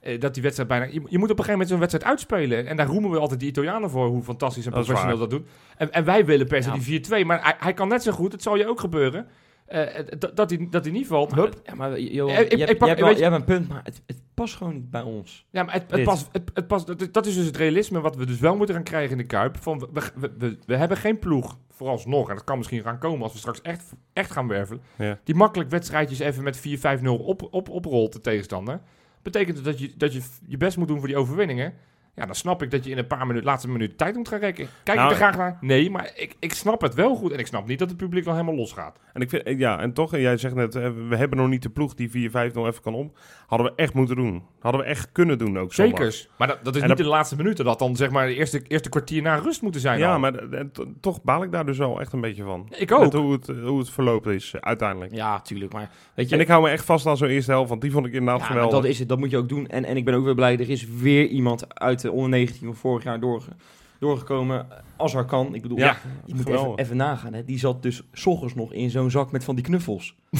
[0.00, 0.84] eh, dat die wedstrijd bijna...
[0.84, 2.66] Je, je moet op een gegeven moment zo'n wedstrijd uitspelen.
[2.66, 5.40] En daar roemen we altijd die Italianen voor, hoe fantastisch en Dat professioneel dat waar.
[5.40, 5.48] doen.
[5.76, 6.78] En, en wij willen per se Ja.
[6.78, 7.26] die 4-2.
[7.26, 9.26] Maar hij, hij kan net zo goed, het zal je ook gebeuren...
[9.66, 11.34] eh, dat, dat, hij, dat hij niet valt.
[11.34, 11.60] Hup.
[11.64, 13.68] Ja, maar Eh, je, hebt, pak- je, hebt wel- weet je- je hebt een punt,
[13.68, 15.46] maar het, het past gewoon niet bij ons.
[15.50, 18.16] Ja, maar het, het past, het, het past, dat, dat is dus het realisme wat
[18.16, 19.56] we dus wel moeten gaan krijgen in de Kuip.
[19.60, 23.22] Van, we, we, we, we hebben geen ploeg, vooralsnog, en dat kan misschien gaan komen
[23.22, 24.82] als we straks echt, echt gaan wervelen.
[24.98, 25.18] Ja.
[25.24, 26.58] Die makkelijk wedstrijdjes even met
[27.00, 28.80] 4-5-0 op, op, oprolt, de tegenstander.
[29.22, 31.74] Betekent dat je, dat je je best moet doen voor die overwinningen.
[32.16, 34.38] Ja, dan snap ik dat je in een paar minuten, laatste minuut tijd moet gaan
[34.38, 34.66] rekken.
[34.84, 35.58] Kijk Nou, ik er graag naar?
[35.60, 37.32] Nee, maar ik, ik snap het wel goed.
[37.32, 38.98] En ik snap niet dat het publiek dan helemaal losgaat.
[39.12, 41.48] En ik vind, eh, ja, en toch, en jij zegt net, eh, we hebben nog
[41.48, 43.12] niet de ploeg die 4-5-0 even kan om.
[43.46, 44.42] Hadden we echt moeten doen.
[44.60, 46.12] Hadden we echt kunnen doen ook zondag.
[46.12, 46.28] Zeker.
[46.38, 47.64] Maar dat, dat is En niet dat- in de laatste minuten.
[47.64, 49.98] Dat dan zeg maar de eerste, eerste kwartier na rust moeten zijn.
[49.98, 50.18] Ja, al.
[50.18, 52.72] maar eh, eh, to- toch baal ik daar dus wel echt een beetje van.
[52.78, 53.00] Ik ook.
[53.00, 55.14] Met hoe het, eh, hoe het verlopen is, eh, uiteindelijk.
[55.14, 56.34] Ja, tuurlijk, maar weet je...
[56.34, 58.40] En ik hou me echt vast aan zo'n eerste helft, want die vond ik inderdaad
[58.40, 58.72] ja, geweldig.
[58.80, 59.66] dat is het, dat moet je ook doen.
[59.66, 62.66] En, en ik ben ook weer blij, er is weer iemand uit de onder 19
[62.66, 63.50] van vorig jaar doorge,
[63.98, 64.66] doorgekomen.
[64.96, 65.54] Als er kan.
[65.54, 67.32] Ik bedoel, Ja, je moet even, even nagaan.
[67.32, 67.44] Hè.
[67.44, 70.14] Die zat dus s ochtends nog in zo'n zak met van die knuffels.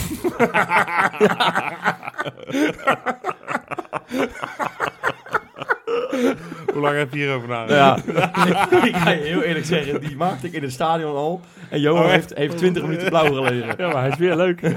[6.73, 8.05] Hoe lang heb je hierover nagedacht?
[8.07, 11.41] Ja, ik ga je heel eerlijk zeggen, die maakte ik in het stadion al.
[11.71, 13.75] En Johan Oh, heeft, heeft 20 minuten blauw gelegen.
[13.79, 14.61] Ja, maar hij is weer leuk.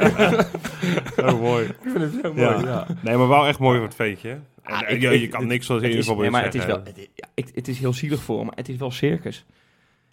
[1.18, 1.66] Oh, mooi.
[1.66, 2.52] Ik vind hem zo Ja.
[2.52, 2.66] mooi.
[2.66, 2.86] Ja.
[3.02, 4.40] Nee, maar wel echt mooi voor het feestje.
[4.68, 6.32] En, Ah, eh, ik- je, ik- kan het- niks zoals in Het ieder is, geval
[6.32, 6.60] nee, zeggen.
[6.62, 8.56] maar het is wel, het, is- ja, ik- het is heel zielig voor hem, maar
[8.56, 9.46] het is wel circus.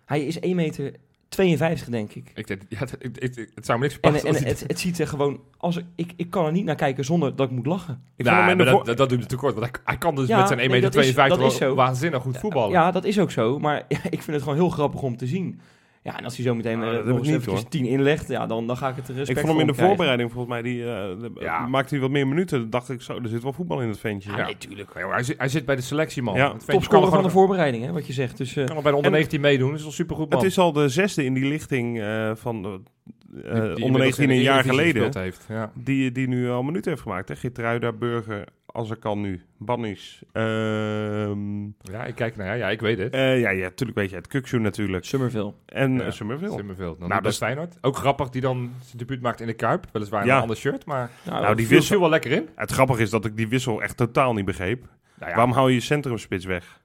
[0.05, 0.93] Hij is 1 meter
[1.29, 2.31] 52, denk ik.
[2.35, 4.43] Ik denk, ja, het, het, het- het zou me niks En, verbazen.
[4.45, 5.41] en het, het ziet er gewoon...
[5.57, 8.03] Als ik, ik, ik kan er niet naar kijken zonder dat ik moet lachen.
[8.17, 10.29] Ik Nou, maar dat, voor- dat, dat doet hem tekort, want hij, hij kan dus
[10.29, 11.75] Ja, met zijn 1,52 nee, meter dat is- dat is wel zo.
[11.75, 12.71] waanzinnig goed voetballen.
[12.71, 13.59] Ja, dat is ook zo.
[13.59, 15.61] Maar ja, ik vind het gewoon heel grappig om te zien.
[16.07, 17.69] Ja, en als hij zo meteen Nou, eh, dat nog heb ik eens niet, even
[17.69, 19.87] 10 inlegt, ja, dan, dan ga ik het respect ik vond hem in de krijgen.
[19.87, 20.89] voorbereiding volgens mij, die, eh,
[21.21, 21.67] de- Ja.
[21.67, 22.61] maakte hij wat meer minuten.
[22.61, 24.31] Dan dacht ik zo, er zit wel voetbal in het ventje.
[24.31, 24.45] Ja, Ja.
[24.45, 24.91] nee, tuurlijk.
[24.95, 26.35] Ja, hij, zit, hij zit bij de selectie, man.
[26.35, 26.55] Ja.
[26.67, 28.37] Topscorer van de voorbereiding, hè, wat je zegt.
[28.37, 30.39] Dus eh, kan al bij de onder En- 19 meedoen, dat is wel supergoed, man.
[30.39, 33.81] Het is al de zesde in die lichting eh, van eh, eh, Die- die onder
[33.81, 35.19] inmiddels 19 in de een jaar geleden.
[35.23, 35.47] Heeft.
[35.49, 35.71] Ja.
[35.75, 37.29] Die, die nu al minuten heeft gemaakt.
[37.29, 37.37] Hè?
[37.37, 39.43] Gitruida, Burger, als er kan nu.
[39.59, 40.23] Bannies.
[40.33, 43.13] Ehm ja, ik kijk naar, ja, ja, ik weet het.
[43.13, 44.27] eh, ja, ja, natuurlijk weet je het.
[44.27, 45.05] Kuksu natuurlijk.
[45.05, 45.53] Summerville.
[45.67, 46.01] En Ja.
[46.05, 46.57] eh, Summerville.
[46.57, 46.99] Simmerveld.
[46.99, 47.79] Nou, Nou, dat is Feyenoord.
[47.81, 49.87] Ook grappig, die dan zijn debuut maakt in de Kuip.
[49.93, 50.35] Weliswaar in Ja.
[50.37, 52.49] een ander shirt, maar Nou, Nou, die viel, wissel, wel lekker in.
[52.55, 54.81] het grappige is dat ik die wissel echt totaal niet begreep.
[55.19, 56.83] Nou ja, Waarom hou je je centrumspits weg?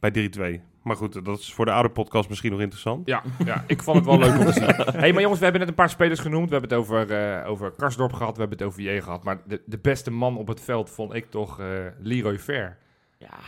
[0.00, 0.62] Bij 3-2.
[0.82, 3.06] Maar goed, dat is voor de oude podcast misschien nog interessant.
[3.06, 4.64] Ja, ja, ik vond het wel leuk om te zien.
[5.00, 6.48] hey, maar jongens, we hebben net een paar spelers genoemd.
[6.50, 9.24] We hebben het over, eh over Karsdorp gehad, we hebben het over J gehad.
[9.24, 11.66] Maar de, de beste man op het veld vond ik toch eh
[11.98, 12.76] Leroy Fair.
[13.18, 13.38] ja,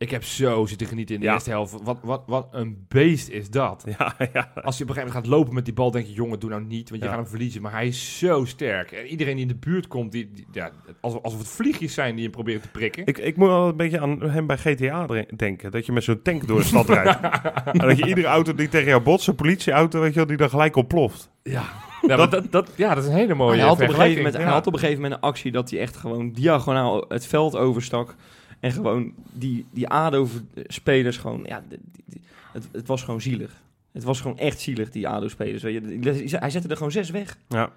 [0.00, 1.32] Ik heb zo zitten genieten in de Ja.
[1.32, 1.76] eerste helft.
[1.82, 3.84] Wat, wat, wat een beest is dat.
[3.98, 4.50] Ja, ja.
[4.54, 6.50] Als je op een gegeven moment gaat lopen met die bal, denk je, jongen, doe
[6.50, 7.12] nou niet, want je Ja.
[7.14, 7.62] gaat hem verliezen.
[7.62, 8.92] Maar hij is zo sterk.
[8.92, 12.14] En iedereen die in de buurt komt, die, die- ja, alsof, alsof het vliegjes zijn
[12.14, 13.06] die hem proberen te prikken.
[13.06, 15.70] Ik, ik moet wel een beetje aan hem bij GTA denken.
[15.70, 17.18] Dat je met zo'n tank door de stad rijdt.
[17.64, 20.36] en dat je iedere auto die tegen jou botst, een politieauto, weet je wel, die
[20.36, 21.30] dan gelijk ontploft.
[21.42, 21.64] Ja,
[22.06, 23.94] ja, dat, dat, dat, ja, dat is een hele mooie hij, had op een gegeven
[23.94, 24.24] vergelijking.
[24.26, 27.26] moment, hij had op een gegeven moment een actie dat hij echt gewoon diagonaal het
[27.26, 28.14] veld overstak.
[28.60, 31.42] En gewoon die, die ADO-spelers gewoon...
[31.46, 32.20] Ja, die- die- die-
[32.52, 33.62] het, het was gewoon zielig.
[33.92, 35.62] Het was gewoon echt zielig, die ADO-spelers.
[35.62, 35.80] Weet je.
[35.98, 37.36] Die- Hij zette er gewoon zes weg.
[37.48, 37.72] Ja.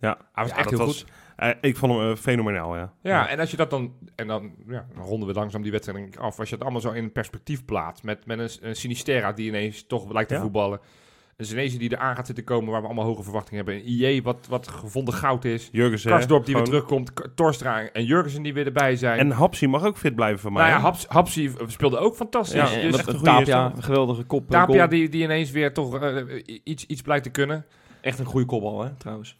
[0.00, 1.10] Ja, Hij was Ja, echt heel was- goed.
[1.36, 2.92] eh, ik vond hem eh, fenomenaal, ja.
[3.02, 3.92] Ja, en als je dat dan...
[4.14, 6.38] En dan, ja, dan ronden we langzaam die wedstrijd denk ik af.
[6.38, 8.02] Als je het allemaal zo in perspectief plaatst...
[8.02, 10.40] met, met een, een Sinistera die ineens toch lijkt te Ja.
[10.40, 10.80] voetballen...
[11.38, 12.70] Een Zenezi die er aan gaat zitten komen...
[12.70, 13.82] waar we allemaal hoge verwachtingen hebben.
[13.84, 15.68] Een IE wat, wat gevonden goud is.
[15.72, 16.10] Jurgensen.
[16.10, 17.12] Karsdorp die weer terugkomt.
[17.34, 19.18] Torstra en Jurgensen die weer erbij zijn.
[19.18, 20.62] En Hapsi mag ook fit blijven van mij.
[20.62, 20.80] nou ja?
[20.80, 22.72] Haps, Hapsi speelde ook fantastisch.
[22.72, 23.76] Ja, dus echt een Tapia, eerste.
[23.76, 24.50] een geweldige kop.
[24.50, 24.88] Tapia goal.
[24.88, 27.64] die, die ineens weer toch eh, iets, iets blijkt te kunnen.
[28.00, 29.36] Echt een goede kopbal, hè, trouwens.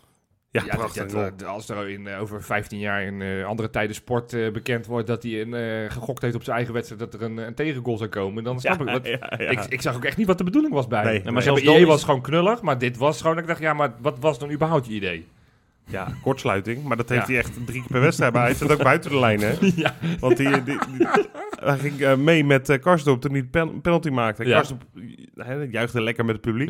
[0.51, 1.07] Ja, Ja, prachtig.
[1.07, 4.87] dat- als er in, eh, over 15 jaar in eh, andere tijden sport eh, bekend
[4.87, 7.97] wordt dat hij een, gegokt heeft op zijn eigen wedstrijd dat er een, een tegengoal
[7.97, 9.07] zou komen, dan snap ik wat.
[9.09, 9.39] ja.
[9.39, 11.05] Ik, ik zag ook echt niet wat de bedoeling was bij.
[11.05, 13.39] Nee, maar zelfs is- was gewoon knullig, maar dit was gewoon.
[13.39, 15.27] Ik dacht, ja, maar wat was dan überhaupt je idee?
[15.91, 16.83] Ja, kortsluiting.
[16.85, 18.33] Maar dat heeft hij echt drie keer per wedstrijd.
[18.33, 19.55] Maar hij zit ook buiten de lijn, hè?
[20.21, 20.63] Want die, die,
[20.97, 21.07] die-
[21.61, 24.45] hij ging mee met Karsdorp toen hij de pen- penalty maakte.
[24.45, 24.83] Karsdorp
[25.71, 26.69] juichte lekker met het publiek.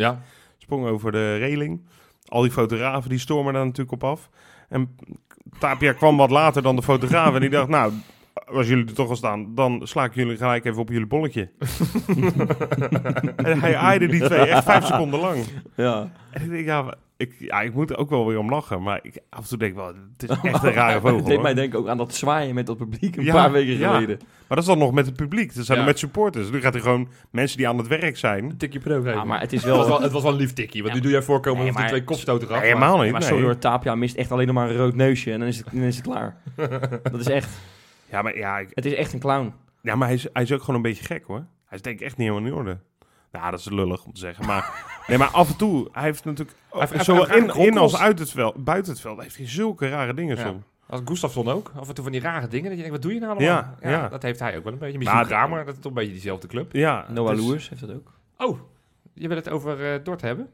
[0.58, 1.80] Sprong over de reling.
[2.28, 4.30] Al die fotografen die stormen daar natuurlijk op af.
[4.68, 4.96] En
[5.58, 7.34] Tapia kwam wat later dan de fotograaf.
[7.34, 7.92] En die dacht, nou,
[8.46, 11.50] als jullie er toch al staan, dan sla ik jullie gelijk even op jullie bolletje.
[13.36, 15.44] en hij aaide die twee echt vijf seconden lang.
[15.76, 16.10] Ja.
[16.30, 18.82] En ik denk, ja, ik, ja, ik moet er ook wel weer om lachen.
[18.82, 21.16] Maar ik, af en toe denk ik wel, het is echt een rare vogel.
[21.16, 21.42] Het deed hoor.
[21.42, 23.92] mij denken ook aan dat zwaaien met dat publiek een Ja, paar weken ja.
[23.92, 24.16] geleden.
[24.18, 25.54] Maar dat is dan nog met het publiek.
[25.54, 25.84] Dat zijn Ja.
[25.84, 26.50] er met supporters.
[26.50, 28.56] Nu gaat hij gewoon mensen die aan het werk zijn.
[28.56, 30.00] Tikje pro Ja, maar het is het, was wel...
[30.02, 30.98] het was wel een lief tikkie, want Ja.
[31.00, 32.56] nu doe jij voorkomen Nee, maar- twee kopstoten gaf.
[32.56, 33.10] Nee, helemaal niet.
[33.10, 33.28] maar nee.
[33.28, 35.66] sorry hoor, Tapia mist echt alleen nog maar een rood neusje en dan is het,
[35.72, 36.36] dan is het klaar.
[37.12, 37.50] dat is echt...
[38.10, 39.52] Ja, maar, ja, ik- Het is echt een clown.
[39.82, 41.46] ja, maar hij, is, hij is ook gewoon een beetje gek hoor.
[41.66, 42.78] Hij is denk ik echt niet helemaal in orde.
[43.32, 44.46] Nou, dat is lullig om te zeggen.
[44.46, 46.56] Maar, nee, maar af en toe, hij heeft natuurlijk...
[46.70, 49.48] Hij heeft- hij zowel in, in als uit het veld, buiten het veld, heeft hij
[49.48, 50.44] zulke rare dingen Ja.
[50.46, 50.64] soms.
[50.86, 51.72] Als Gustafsson ook.
[51.76, 52.64] Af en toe van die rare dingen.
[52.68, 53.64] Dat je denkt, wat doe je nou allemaal?
[53.80, 54.08] Ja, ja.
[54.08, 54.98] Dat heeft hij ook wel een beetje.
[54.98, 56.72] Misschien Maar- Kramer, dat is toch een beetje diezelfde club.
[56.72, 58.12] Ja, Noah dus- Lewis heeft dat ook.
[58.36, 58.58] Oh,
[59.14, 60.48] je wil het over eh Dort hebben?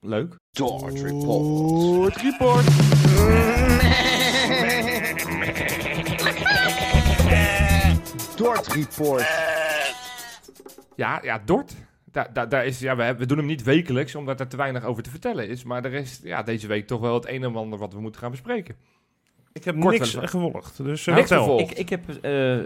[0.00, 0.34] Leuk.
[0.50, 2.16] Dort Report.
[2.16, 2.64] Report.
[8.36, 9.26] Dort Report.
[10.96, 11.74] Ja, ja Dort.
[12.16, 14.56] Daar, daar, daar is, ja, we, hebben- we doen hem niet wekelijks, omdat er te
[14.56, 15.64] weinig over te vertellen is.
[15.64, 18.20] Maar er is ja, deze week toch wel het een en ander wat we moeten
[18.20, 18.76] gaan bespreken.
[19.52, 20.26] Ik heb Kort niks wel.
[20.26, 20.76] gevolgd.
[20.76, 21.70] Dus uh, Niks gevolgd.
[21.70, 22.58] Ik, ik heb eh,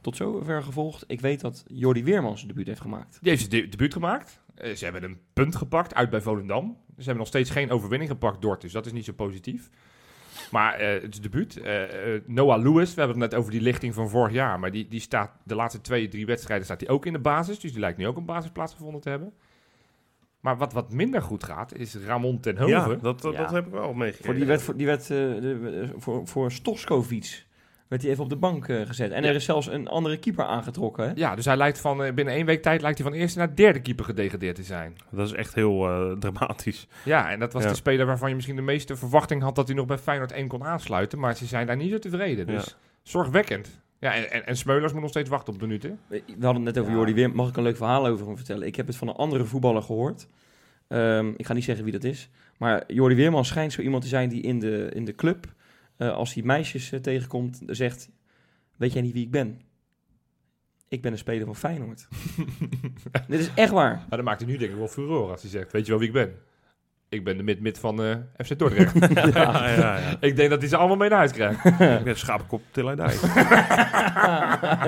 [0.00, 1.04] tot zover gevolgd.
[1.06, 3.18] Ik weet dat Jordi Weermans zijn debuut heeft gemaakt.
[3.20, 4.40] Die heeft zijn de- debuut gemaakt.
[4.54, 6.76] Eh, ze hebben een punt gepakt uit bij Volendam.
[6.88, 8.60] Ze hebben nog steeds geen overwinning gepakt, Dort.
[8.60, 9.70] Dus dat is niet zo positief.
[10.50, 11.56] Maar eh, het is debuut.
[11.56, 14.60] Eh, eh, Noah Lewis, we hebben het net over die lichting van vorig jaar.
[14.60, 17.58] Maar die, die staat de laatste twee, drie wedstrijden staat hij ook in de basis.
[17.58, 19.32] Dus die lijkt nu ook een basisplaats gevonden te hebben.
[20.40, 22.74] Maar wat, wat minder goed gaat, is Ramon ten Hoven.
[22.74, 23.42] Ja, dat, dat, Ja.
[23.42, 24.24] dat heb ik wel meegekregen.
[24.24, 27.45] Voor, die werd, voor, die werd, de, voor, voor Stoskovic
[27.88, 29.10] werd hij even op de bank eh, gezet.
[29.10, 29.28] En Ja.
[29.28, 31.04] er is zelfs een andere keeper aangetrokken.
[31.08, 31.12] Hè?
[31.14, 33.54] Ja, dus hij lijkt van eh, binnen één week tijd lijkt hij van eerste naar
[33.56, 34.96] derde keeper gedegradeerd te zijn.
[35.10, 36.86] Dat is echt heel eh, dramatisch.
[37.04, 37.68] Ja, en dat was Ja.
[37.68, 40.48] de speler waarvan je misschien de meeste verwachting had dat hij nog bij Feyenoord 1
[40.48, 41.18] kon aansluiten.
[41.18, 42.46] Maar ze zijn daar niet zo tevreden.
[42.46, 42.72] Dus Ja.
[43.02, 43.80] zorgwekkend.
[43.98, 45.98] Ja, en, en, en Smeulers moet nog steeds wachten op minuten.
[46.08, 46.96] We hadden het net over Ja.
[46.96, 47.36] Jordi Weermans.
[47.40, 48.66] Mag ik een leuk verhaal over hem vertellen?
[48.66, 50.26] Ik heb het van een andere voetballer gehoord.
[50.88, 52.30] Ehm, ik ga niet zeggen wie dat is.
[52.58, 55.46] Maar Jordi Weerman schijnt zo iemand te zijn die in de, in de club,
[55.96, 58.10] eh, als hij meisjes eh, tegenkomt, zegt:
[58.76, 59.60] Weet jij niet wie ik ben?
[60.88, 62.08] Ik ben een speler van Feyenoord.
[63.28, 63.94] Dit is echt waar.
[63.94, 65.98] Maar dan maakt hij nu denk ik wel furore als hij zegt, weet je wel
[65.98, 66.34] wie ik ben?
[67.08, 68.94] Ik ben de mid-mid van eh, FC Dordrecht.
[69.14, 70.16] ja, ja, ja.
[70.20, 71.64] ik denk dat hij ze allemaal mee naar huis krijgt.
[71.98, 73.04] Ik ben schaapkop till I die.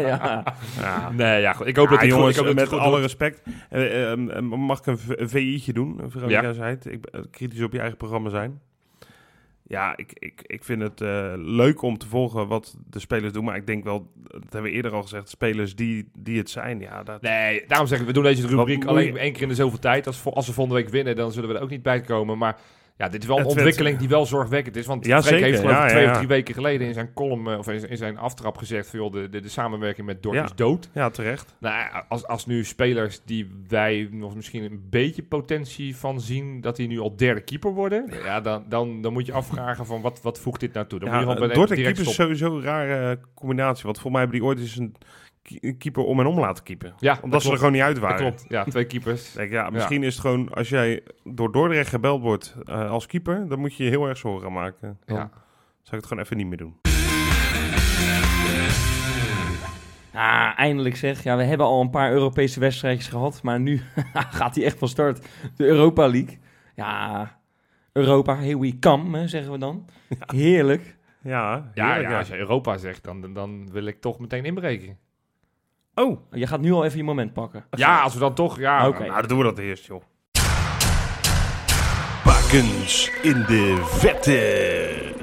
[0.07, 0.45] ja.
[0.81, 1.11] Ja.
[1.11, 1.67] Nee, ja, goed.
[1.67, 3.01] Ik hoop Ah, dat hij jongens, goed, ik hoop dat met alle doet.
[3.01, 3.43] respect.
[4.41, 6.01] mag ik een, een VI'tje doen?
[6.09, 6.77] Veronica Ja.
[6.83, 8.61] Ik ben kritisch op je eigen programma zijn.
[9.69, 13.45] Ja, ik, ik, ik vind het eh, leuk om te volgen wat de spelers doen.
[13.45, 16.81] Maar ik denk wel, dat hebben we eerder al gezegd, spelers die, die het zijn.
[16.81, 19.55] Ja, dat, Nee, daarom zeg ik, we doen deze rubriek alleen één keer in de
[19.55, 20.07] zoveel tijd.
[20.07, 22.39] Als, als we volgende week winnen, dan zullen we er ook niet bij komen.
[22.39, 22.61] Maar
[22.99, 24.87] ja, dit is wel een ontwikkeling die wel zorgwekkend is.
[24.87, 27.13] Want Ja, Freek heeft geloof ik Ja, twee ja, of drie weken geleden in zijn
[27.15, 28.89] column, eh, of in, zijn aftrap gezegd...
[28.91, 30.45] Van, joh, de, de, de samenwerking met Dort Ja.
[30.45, 30.89] is dood.
[30.93, 31.55] ja, terecht.
[31.59, 36.61] Nou, als, als nu spelers die wij nog misschien een beetje potentie van zien...
[36.61, 38.11] dat die nu al derde keeper worden...
[38.25, 40.99] Ja, dan, dan, dan moet je afvragen van wat, wat voegt dit nou toe?
[40.99, 43.85] Dan moet je bij Dort en keeper is sowieso een rare combinatie.
[43.85, 44.95] Want voor mij hebben die ooit eens een
[45.79, 46.95] keeper om en om laten keeper.
[46.99, 48.19] Ja, Omdat ze er gewoon niet uit Dat waren.
[48.19, 48.45] klopt.
[48.49, 49.33] Ja, twee keepers.
[49.33, 53.49] Denk, ja, misschien is het gewoon, als jij door Dordrecht gebeld wordt eh, als keeper,
[53.49, 54.99] dan moet je je heel erg zorgen gaan maken.
[55.05, 55.31] Dan Ja.
[55.33, 55.33] zou
[55.83, 56.77] ik het gewoon even niet meer doen.
[60.13, 61.23] Ah, eindelijk zeg.
[61.23, 63.43] Ja, we hebben al een paar Europese wedstrijdjes gehad.
[63.43, 63.81] Maar nu
[64.13, 65.27] gaat hij echt van start.
[65.57, 66.39] De Europa League.
[66.75, 67.39] Ja,
[67.93, 69.85] Europa, here we come, zeggen we dan.
[70.27, 70.97] Heerlijk.
[71.23, 74.99] Ja, Ja, heerlijk, ja, als je Europa zegt, dan, dan wil ik toch meteen inbreken.
[75.99, 77.65] Oh, Je gaat nu al even je moment pakken.
[77.71, 78.59] Ja, als we dan toch...
[78.59, 79.07] Ja, Oké.
[79.07, 80.03] nou, dan doen we dat eerst, joh.
[82.25, 85.15] Bakens in de vette.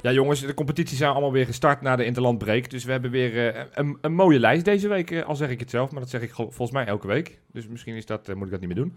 [0.00, 2.70] ja, jongens, de competities zijn allemaal weer gestart na de interlandbreak.
[2.70, 5.60] Dus we hebben weer eh, een, een mooie lijst deze week, eh, al zeg ik
[5.60, 5.90] het zelf.
[5.90, 7.40] Maar dat zeg ik volgens mij elke week.
[7.52, 8.96] Dus misschien is dat, eh, moet ik dat niet meer doen.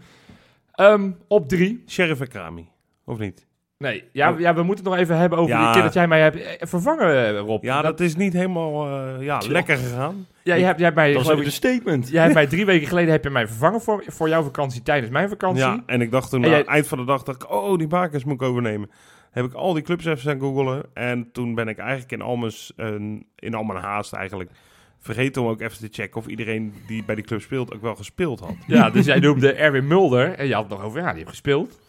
[0.72, 1.82] Ehm, op drie.
[1.86, 2.68] Sheriff en Krami,
[3.04, 3.46] of niet?
[3.78, 4.38] Nee, ja, Oh.
[4.40, 5.62] ja, we moeten het nog even hebben over Ja.
[5.64, 7.64] die keer dat jij mij hebt eh, vervangen, eh, Rob.
[7.64, 10.26] Ja, dat is niet helemaal eh, ja, lekker gegaan.
[10.42, 12.08] ja, jij, hebt, jij, hebt mij, Dat is geloof ook ik, een statement.
[12.08, 15.12] jij hebt mij drie weken geleden heb je mij vervangen voor, voor jouw vakantie tijdens
[15.12, 15.64] mijn vakantie.
[15.64, 17.50] Ja, en ik dacht toen, En aan jij- het eind van de dag, dacht ik,
[17.50, 18.90] oh, die bakens moet ik overnemen.
[19.30, 20.82] Heb ik al die clubs even zijn googelen.
[20.94, 24.50] En toen ben ik eigenlijk in al mijn, in al mijn haast eigenlijk
[24.98, 27.94] vergeten om ook even te checken of iedereen die bij die club speelt ook wel
[27.94, 28.54] gespeeld had.
[28.66, 30.32] Ja, dus jij noemde Erwin Mulder.
[30.32, 31.80] En je had het nog over, ja, die heeft gespeeld.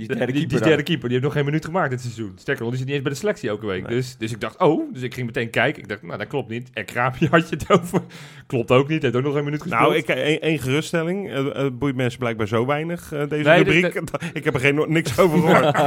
[0.00, 0.68] Die Die, is derde die, keeper daar.
[0.68, 1.02] derde keeper.
[1.08, 2.32] Die heeft nog geen minuut gemaakt dit seizoen.
[2.36, 3.86] Sterker nog, die zit niet eens bij de selectie elke week.
[3.86, 3.96] Nee.
[3.96, 4.92] Dus, dus ik dacht, oh.
[4.92, 5.82] Dus ik ging meteen kijken.
[5.82, 6.70] Ik dacht, nou, dat klopt niet.
[6.72, 8.00] En Kraapje had je het over.
[8.46, 9.02] Klopt ook niet.
[9.02, 9.82] Heeft ook nog geen minuut gespeeld.
[9.82, 11.30] Nou, ik één één geruststelling.
[11.32, 13.94] Eh, Het boeit mensen blijkbaar zo weinig, eh, deze Nee, rubriek.
[14.32, 15.74] ik heb er geen, niks over gehoord.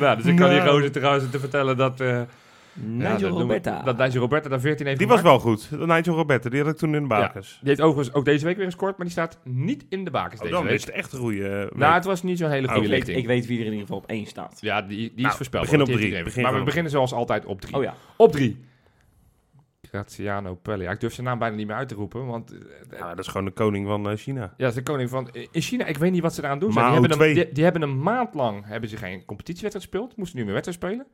[0.00, 0.70] nou, dus ik kan die Nou.
[0.70, 2.00] roze trouwens te vertellen dat...
[2.84, 3.82] Nigel ja, Roberta.
[3.82, 5.68] Dat Nigel Roberta daar 14 heeft Die was wel goed.
[5.70, 7.58] Nigel Roberta, die had ik toen in de bakens.
[7.60, 8.96] Die heeft overigens ook deze week weer gescoord.
[8.96, 10.74] Maar die staat niet in de bakens Oh, deze dan week.
[10.74, 11.76] is het echt een goede eh, week.
[11.76, 13.18] Nou, het was niet zo'n hele goede Oh, ik, weet, lichting.
[13.18, 14.58] ik weet wie er in ieder geval op één staat.
[14.60, 15.62] Ja, die, die is Nou, voorspeld.
[15.64, 16.22] begin op drie.
[16.24, 17.76] Begin maar we beginnen zoals altijd op drie.
[17.76, 17.94] Oh ja.
[18.16, 18.64] Op drie.
[19.82, 20.82] Graziano Pelle.
[20.82, 22.26] Ja, ik durf zijn naam bijna niet meer uit te roepen.
[22.26, 24.40] Want eh, Ja, dat is gewoon de koning van eh, China.
[24.40, 25.28] Ja, dat is de koning van...
[25.50, 26.72] In China, ik weet niet wat ze eraan doen.
[26.72, 26.84] Zijn.
[26.84, 27.34] Die, hebben een, 2.
[27.34, 30.16] die, die hebben een maand lang hebben ze geen competitiewedstrijd gespeeld.
[30.16, 31.06] Moesten nu meer wedstrijd spelen.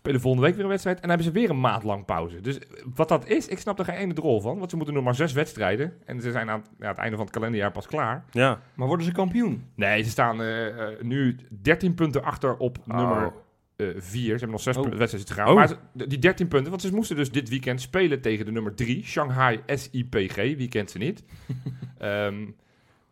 [0.00, 0.96] Spelen volgende week weer een wedstrijd.
[1.00, 2.40] En dan hebben ze weer een maand lang pauze.
[2.40, 4.58] Dus eh, wat dat is, ik snap er geen ene drol van.
[4.58, 5.92] Want ze moeten nog maar zes wedstrijden.
[6.04, 8.24] En ze zijn aan ja, het einde van het kalenderjaar pas klaar.
[8.30, 8.60] Ja.
[8.74, 9.64] Maar worden ze kampioen?
[9.74, 13.32] Nee, ze staan eh, eh, nu 13 punten achter op nummer
[13.96, 14.22] 4.
[14.24, 14.84] ze hebben nog zes Oh.
[14.84, 15.48] wedstrijden te gaan.
[15.48, 15.54] Oh.
[15.54, 18.74] Maar ze- die 13 punten, want ze moesten dus dit weekend spelen tegen de nummer
[18.74, 20.34] 3, Shanghai SIPG.
[20.36, 21.24] Wie kent ze niet?
[21.98, 22.46] Ehm,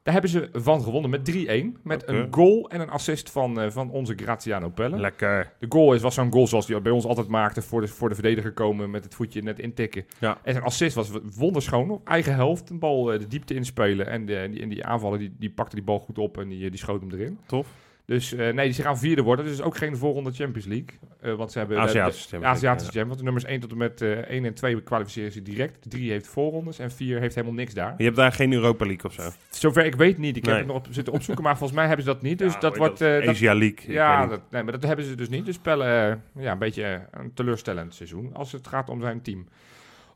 [0.09, 1.83] daar hebben ze van gewonnen met 3-1.
[1.83, 4.99] Met een goal en een assist van, eh, van onze Graziano Pelle.
[4.99, 5.53] Lekker.
[5.59, 7.63] De goal is, was zo'n goal zoals die bij ons altijd maakte.
[7.63, 10.07] Voor de, voor de verdediger komen met het voetje net intikken.
[10.19, 10.39] Ja.
[10.43, 11.91] En zijn assist was wonderschoon.
[11.91, 12.71] Op eigen helft.
[12.71, 14.07] Een bal eh, de diepte inspelen.
[14.07, 16.65] En, de, die, en die aanvaller die, die pakte die bal goed op en die,
[16.65, 17.39] eh, die schoot hem erin.
[17.47, 17.67] Tof.
[18.09, 19.45] Dus eh, nee, ze gaan vierde worden.
[19.45, 20.99] Dus ook geen voorronde Champions League.
[21.21, 23.07] Eh, want ze hebben Aziatische Champions League, Aziatische Champions.
[23.09, 25.91] Want de nummers 1 tot en met eh 1 en 2 kwalificeren ze direct.
[25.91, 27.95] 3 heeft voorrondes en 4 heeft helemaal niks daar.
[27.99, 29.31] Je hebt daar geen Europa League of zo.
[29.51, 30.37] Zover ik weet niet.
[30.37, 32.39] Ik heb het nog op zitten opzoeken, maar volgens mij hebben ze dat niet.
[32.39, 33.01] Dus Ja, dat wordt...
[33.01, 33.93] eh, dat- Asia League.
[33.93, 35.45] ja, dat, nee, maar dat hebben ze dus niet.
[35.45, 39.47] Dus Pelle, eh, ja, een beetje een teleurstellend seizoen als het gaat om zijn team.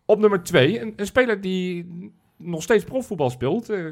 [0.05, 1.87] Op nummer 2, een, een speler die
[2.43, 3.69] nog steeds profvoetbal speelt.
[3.69, 3.85] eh,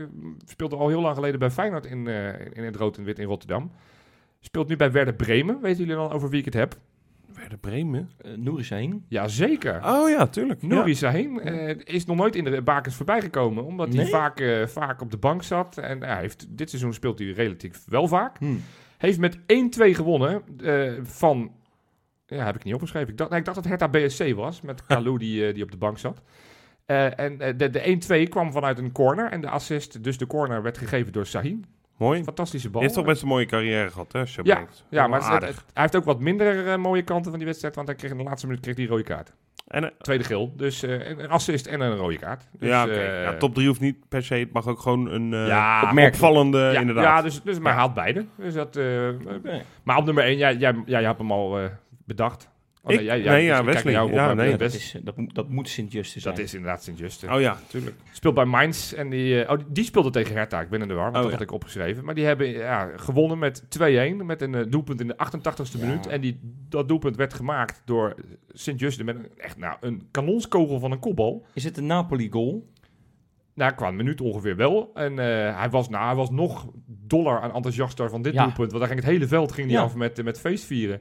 [0.46, 3.26] speelde al heel lang geleden bij Feyenoord in, eh, in het rood en wit in
[3.26, 3.70] Rotterdam.
[4.40, 5.60] Speelt nu bij Werder Bremen.
[5.60, 6.76] Weten jullie dan over wie ik het heb?
[7.34, 8.10] Werder Bremen?
[8.26, 9.04] Uh, Nouri Sahin.
[9.08, 9.80] Jazeker.
[9.84, 10.62] Oh ja, tuurlijk.
[10.62, 10.96] Nouri Ja.
[10.96, 13.64] Sahin eh, is nog nooit in de bakens voorbij gekomen.
[13.64, 15.78] Omdat hij vaak, eh, vaak op de bank zat.
[15.78, 18.38] En hij heeft, dit seizoen speelt hij relatief wel vaak.
[18.38, 18.54] Hm.
[18.98, 21.52] Heeft met 1-2 gewonnen eh, van...
[22.26, 23.08] Ja, heb ik niet opgeschreven.
[23.08, 25.70] Ik dacht, nee, ik dacht dat Hertha BSC was, met Kalou die, eh, die op
[25.70, 26.22] de bank zat.
[26.90, 29.31] Eh, en eh, de, de 1-2 kwam vanuit een corner.
[29.31, 31.64] En de assist, dus de corner, werd gegeven door Sahin.
[31.96, 32.24] Mooi.
[32.24, 32.83] Fantastische Hij bal.
[32.83, 34.22] heeft toch best een mooie carrière gehad, hè?
[34.42, 34.66] Ja.
[34.88, 35.48] Ja, maar het- aardig.
[35.48, 37.74] het- hij heeft ook wat minder eh, mooie kanten van die wedstrijd.
[37.74, 39.33] Want hij kreeg in de laatste minuut kreeg hij een rode kaart.
[39.66, 40.53] En, Tweede geel.
[40.57, 42.48] Dus een assist en een rode kaart.
[42.59, 44.35] Dus, ja, ja, top 3 hoeft niet per se.
[44.35, 47.05] Het mag ook gewoon een ja, opvallende, ja, inderdaad.
[47.05, 48.24] Ja, dus, dus maar hij haalt beide.
[48.37, 48.79] Dus dat,
[49.83, 51.59] maar op nummer 1, jij, jij, jij hebt hem al
[52.05, 52.48] bedacht.
[52.82, 53.00] Oh, Ik?
[53.00, 53.92] jij, Nee, ja, Wesley.
[53.92, 54.56] jou op, Ja, nee.
[54.56, 56.34] dat, is, eh, dat, moet- dat moet Sint-Juste zijn.
[56.34, 57.32] dat is inderdaad Sint-Juste.
[57.32, 57.96] Oh ja, tuurlijk.
[58.12, 60.60] Speelt bij Mainz en die, eh, oh, die- speelde tegen Hertha.
[60.60, 61.36] Ik ben in de war, want Oh, dat ja.
[61.38, 62.04] had ik opgeschreven.
[62.04, 65.84] Maar die hebben ja, gewonnen met 2-1 met een eh, doelpunt in de 88ste Ja.
[65.86, 66.06] minuut.
[66.06, 68.14] En die, dat doelpunt werd gemaakt door
[68.52, 71.46] Sint-Juste met een, echt nou, een kanonskogel van een kopbal.
[71.54, 72.68] Is het een Napoli-goal?
[73.54, 74.90] Nou, qua een minuut ongeveer wel.
[74.94, 78.56] En hij, was, nou, hij was nog doller en enthousiaster van dit doelpunt.
[78.70, 79.82] Want daar ging het hele veld ging die Ja.
[79.82, 81.00] af met, eh, met feestvieren.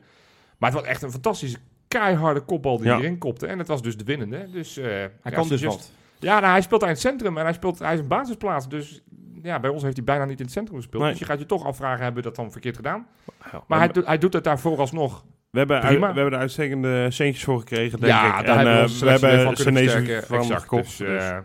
[0.57, 1.57] Maar het was echt een fantastische,
[1.89, 2.97] keiharde kopbal die Ja.
[2.97, 3.47] erin kopte.
[3.47, 4.49] En het was dus de winnende.
[4.51, 5.91] Dus, eh, Hij ja, kan dus wat.
[6.19, 8.69] Ja, nou, hij speelt daar in het centrum en hij, speelt, hij is een basisplaats.
[8.69, 9.01] Dus
[9.43, 11.01] ja, bij ons heeft hij bijna niet in het centrum gespeeld.
[11.01, 11.11] Nee.
[11.11, 13.07] Dus je gaat je toch afvragen, hebben we dat dan verkeerd gedaan?
[13.51, 15.23] Ja, Maar hij, we, doet- hij doet het daar vooralsnog.
[15.49, 16.07] we, hebben prima.
[16.07, 18.45] we hebben er uitstekende centjes voor gekregen, denk ja, ik.
[18.45, 20.61] daar hebben we eh, selectie weer van Exact.
[20.61, 20.83] gekocht.
[20.83, 21.37] Dus, dus eh,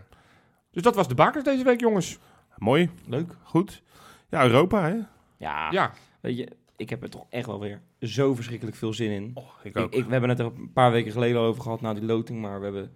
[0.71, 2.17] dus dat was de bakers deze week, jongens.
[2.57, 3.31] Mooi, Leuk.
[3.43, 3.81] goed.
[4.29, 4.95] Ja, Europa, hè?
[5.37, 9.11] Ja, Ja, weet je, ik heb er toch echt wel weer zo verschrikkelijk veel zin
[9.11, 9.23] in.
[9.63, 9.93] Ik Ik, ook.
[9.93, 12.41] ik, we hebben het er een paar weken geleden al over gehad na die loting,
[12.41, 12.91] maar we hebben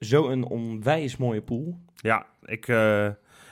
[0.00, 1.78] zo een onwijs mooie pool.
[1.94, 3.08] Ja, ik, eh,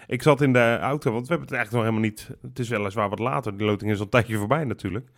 [0.07, 2.31] ik zat in de auto, want we hebben het eigenlijk nog helemaal niet...
[2.43, 5.11] Het is weliswaar wat later, die loting is al een tijdje voorbij natuurlijk.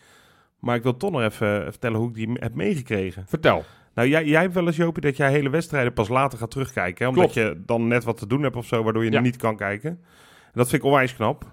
[0.58, 3.24] Maar ik wil toch nog even vertellen hoe ik die heb meegekregen.
[3.28, 3.64] vertel.
[3.94, 7.04] Nou, jij, jij hebt wel eens, Jopie, dat jij hele wedstrijden pas later gaat terugkijken.
[7.04, 7.10] Hè?
[7.10, 7.48] Omdat Klopt.
[7.48, 9.20] je dan net wat te doen hebt of zo, waardoor je Ja.
[9.20, 9.90] niet kan kijken.
[9.90, 9.98] En
[10.58, 11.44] dat vind ik onwijs knap.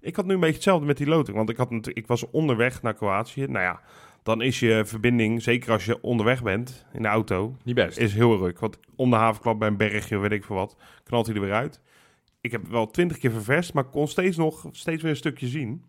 [0.00, 1.36] Ik had nu een beetje hetzelfde met die loting.
[1.36, 3.46] Want ik, had ik was onderweg naar Kroatië.
[3.46, 3.80] Nou ja,
[4.22, 7.98] dan is je verbinding, zeker als je onderweg bent in de auto, Niet best.
[7.98, 8.58] is heel ruk.
[8.58, 11.52] Want om de havenklap bij een bergje, weet ik veel wat, knalt hij er weer
[11.52, 11.80] uit.
[12.40, 15.84] Ik heb wel twintig keer ververst, maar kon steeds nog steeds weer een stukje zien.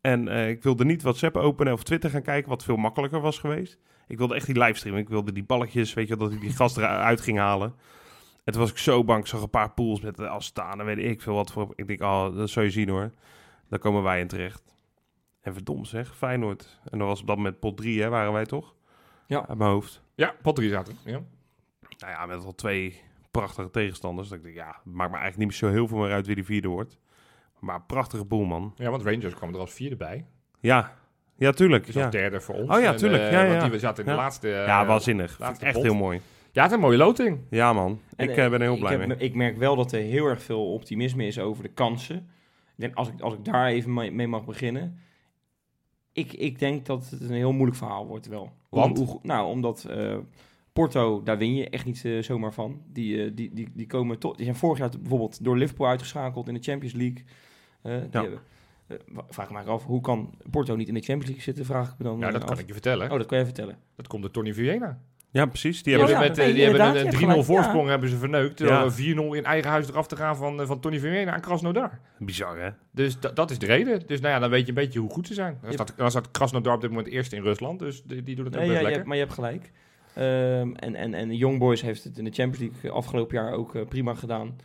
[0.00, 3.38] En eh, ik wilde niet WhatsApp openen of Twitter gaan kijken, wat veel makkelijker was
[3.38, 3.78] geweest.
[4.08, 4.96] Ik wilde echt die livestream.
[4.96, 7.74] Ik wilde die balletjes, weet je, dat ik die gast eruit ging halen.
[8.52, 9.20] Toen was ik zo bang.
[9.20, 11.72] Ik zag een paar pools met en weet ik veel wat voor.
[11.74, 13.10] Ik denk, oh, dat zou je zien hoor.
[13.68, 14.62] Daar komen wij in terecht.
[15.40, 16.80] En verdom zeg, Feyenoord.
[16.90, 18.74] En dat was op dat moment pot 3, hè, waren wij toch?
[19.26, 19.48] Ja.
[19.48, 20.02] Uit mijn hoofd.
[20.14, 20.96] Ja, pot 3 zaten.
[21.04, 21.20] Ja.
[21.98, 24.28] Nou ja, met al twee prachtige tegenstanders.
[24.28, 26.34] Dat ik denk, ja, het maakt me eigenlijk niet zo heel veel meer uit wie
[26.36, 26.98] de vierde wordt.
[27.58, 28.74] Maar prachtige boel, man.
[28.76, 30.26] ja, want Rangers kwam er als vierde bij.
[30.60, 30.92] Ja,
[31.36, 31.86] ja tuurlijk.
[31.86, 32.70] Dus Ja, derde voor ons.
[32.70, 33.22] Oh ja, En, tuurlijk.
[33.22, 34.48] eh, Ja, ja, Want die zaten in de laatste...
[34.48, 35.38] ja waanzinnig.
[35.38, 35.82] Laatste echt pot.
[35.82, 36.20] heel mooi.
[36.54, 37.38] Ja, het is een mooie loting.
[37.50, 38.00] Ja, man.
[38.16, 39.16] En, ik eh, ben er heel ik blij heb- mee.
[39.18, 42.16] Ik merk wel dat er heel erg veel optimisme is over de kansen.
[42.16, 44.98] Ik denk, als, ik, als ik daar even mee, mag beginnen.
[46.12, 48.52] Ik, ik denk dat het een heel moeilijk verhaal wordt wel.
[48.68, 48.98] Want?
[48.98, 50.16] hoe- nou, omdat eh,
[50.72, 52.82] Porto, daar win je echt niet eh, zomaar van.
[52.86, 56.54] Die, die, die, die, komen tot, die zijn vorig jaar bijvoorbeeld door Liverpool uitgeschakeld in
[56.54, 57.24] de Champions League.
[57.82, 58.20] Eh, die Ja.
[58.20, 58.40] hebben-
[59.28, 61.64] vraag ik me af, hoe kan Porto niet in de Champions League zitten?
[61.64, 62.48] Vraag ik me dan Ja, dat af.
[62.48, 63.10] kan ik je vertellen.
[63.10, 63.78] Oh, dat kan je vertellen.
[63.96, 65.00] Dat komt door Tony Viena.
[65.34, 65.82] Ja, precies.
[65.82, 68.58] Die hebben ja, met, die hebben een je 3-0 hebt gelijk, voorsprong hebben ze verneukt.
[68.58, 68.80] Ja.
[68.82, 71.98] Door 4-0 in eigen huis eraf te gaan van, eh, van Tony Viena aan Krasnodar.
[72.18, 72.70] Bizar, hè?
[72.90, 74.02] Dus da- dat is de reden.
[74.06, 75.58] Dus nou ja, dan weet je een beetje hoe goed ze zijn.
[75.60, 77.78] Dan Je- staat, dan staat Krasnodar op dit moment eerst in Rusland.
[77.78, 78.94] Dus die, die doet het ook Nee, best ja, je lekker.
[78.94, 79.72] hebt- maar je hebt gelijk.
[80.14, 83.74] Ehm, en, en, en Young Boys heeft het in de Champions League afgelopen jaar ook
[83.74, 84.56] eh, prima gedaan.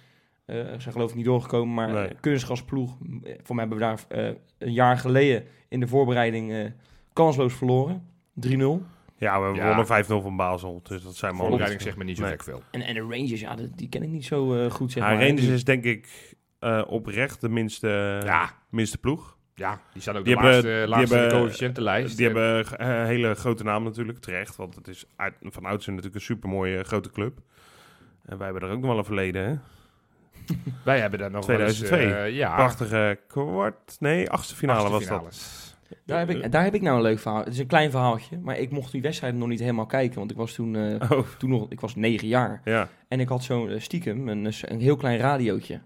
[0.45, 2.09] Eh ze zijn geloof ik niet doorgekomen, maar Nee.
[2.19, 2.97] kunstgasploeg.
[3.43, 6.65] Voor mij hebben we daar eh, een jaar geleden in de voorbereiding eh,
[7.13, 8.03] kansloos verloren.
[8.33, 8.81] 3-0.
[9.19, 9.65] Ja, we Ja.
[9.67, 10.79] wonnen 5-0 van Basel.
[10.83, 12.31] Dus dat zijn maar Voorbereiding zegt me niet zo Nee.
[12.31, 12.63] gek veel.
[12.71, 15.27] En, en de Rangers, ja, die, ken ik niet zo eh, goed, zeg Ja, maar.
[15.27, 18.49] Rangers is denk ik eh, oprecht de minste, Ja.
[18.69, 19.37] minste ploeg.
[19.55, 22.17] Ja, die staan ook Die de hebben- laatste, die laatste hebben- coëfficiëntenlijst.
[22.17, 24.55] Die En hebben een hele grote naam natuurlijk, terecht.
[24.55, 27.39] Want het is uit, van oudsher natuurlijk een supermooie grote club.
[28.25, 29.55] En wij hebben er ook nog wel een verleden, hè?
[30.83, 32.07] Wij hebben daar nog 2002.
[32.07, 32.27] wel eens...
[32.29, 35.68] eh, ja, Prachtige kwart, nee, achtste finale achtste was dat.
[36.05, 37.43] Daar, heb ik, daar heb ik nou een leuk verhaal.
[37.43, 40.17] Het is een klein verhaaltje, maar ik mocht die wedstrijd nog niet helemaal kijken.
[40.19, 42.61] Want ik was toen, eh, Oh, toen nog, ik was negen jaar.
[42.65, 42.89] ja.
[43.07, 45.79] En ik had zo'n eh, stiekem een, een heel klein radiootje.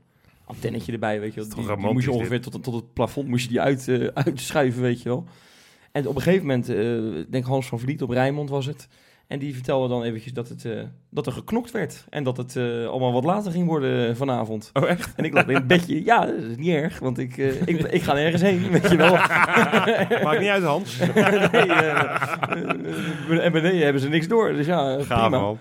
[0.46, 1.76] Antennetje erbij, weet je wel.
[1.78, 5.02] Die, moest je ongeveer tot, tot het plafond moest je die uit, eh, uitschuiven, weet
[5.02, 5.26] je wel.
[5.92, 6.70] En op een gegeven moment,
[7.26, 8.88] ik denk Hans van Vliet op Rijnmond was het.
[9.28, 12.06] En die vertelde dan eventjes dat, het, eh, dat er geknokt werd.
[12.10, 14.70] En dat het eh, allemaal wat later ging worden eh, vanavond.
[14.74, 15.14] Oh, echt?
[15.16, 16.04] En ik lag in het bedje.
[16.04, 18.98] Ja, dat is niet erg, want ik, eh, ik, ik ga nergens heen, weet je
[18.98, 19.12] wel.
[20.24, 21.00] Maakt niet uit, Hans.
[23.30, 24.54] nee, en beneden hebben ze niks door.
[24.54, 25.30] Dus ja, Gaaf, prima.
[25.30, 25.58] man.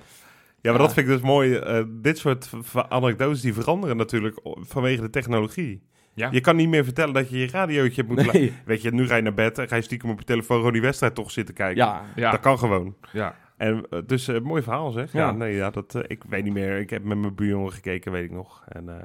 [0.61, 0.87] Ja, maar Ja.
[0.87, 1.55] dat vind ik dus mooi.
[1.55, 2.51] Eh, dit soort
[2.89, 5.83] anekdotes die veranderen natuurlijk vanwege de technologie.
[6.15, 6.29] Ja.
[6.31, 8.27] Je kan niet meer vertellen dat je je radiootje moet...
[8.27, 8.53] la- Nee.
[8.65, 10.73] Weet je, nu ga je naar bed en ga je stiekem op je telefoon gewoon
[10.73, 11.77] die wedstrijd toch zitten kijken.
[11.85, 12.95] Ja, Ja, Dat kan gewoon.
[13.13, 13.35] ja.
[13.63, 15.13] En eh, dus eh, mooi verhaal zeg.
[15.13, 15.33] Ja, Ja.
[15.33, 16.79] nee, ja, dat, eh, ik weet niet meer.
[16.79, 18.65] Ik heb met mijn buurjongen gekeken, weet ik nog.
[18.69, 19.05] En, eh,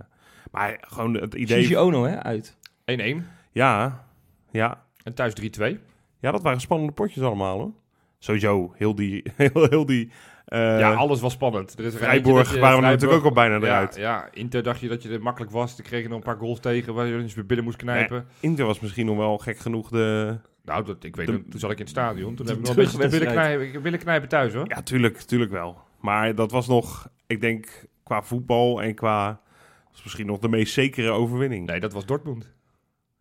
[0.51, 1.61] maar gewoon het idee...
[1.61, 2.57] Gigi Ono, hè, uit.
[2.85, 4.03] 1-1 Ja,
[4.51, 5.79] ja, en thuis 3-2.
[6.19, 7.71] ja, dat waren spannende potjes allemaal hoor.
[8.19, 9.23] Sowieso, heel die...
[9.35, 10.11] Heel, heel die
[10.45, 11.79] eh, ja, alles was spannend.
[11.79, 13.95] Er is Vrijborg je- waren we natuurlijk ook al bijna eruit.
[13.95, 15.81] Ja, Inter dacht je dat je er makkelijk was.
[15.81, 18.25] Kreeg je nog een paar goals tegen waar je eens weer binnen moest knijpen.
[18.39, 20.37] Inter was misschien nog wel gek genoeg de...
[20.67, 22.35] Nou, dat, ik weet De- toen zat ik in het stadion.
[22.35, 24.65] Toen heb ik nog een beetje willen knijpen, willen thuis hoor.
[24.67, 25.77] Ja, tuurlijk, tuurlijk wel.
[26.01, 29.41] Maar dat was nog, ik denk, qua voetbal en qua...
[29.91, 31.65] was misschien nog de meest zekere overwinning.
[31.67, 32.53] Nee, dat was Dortmund.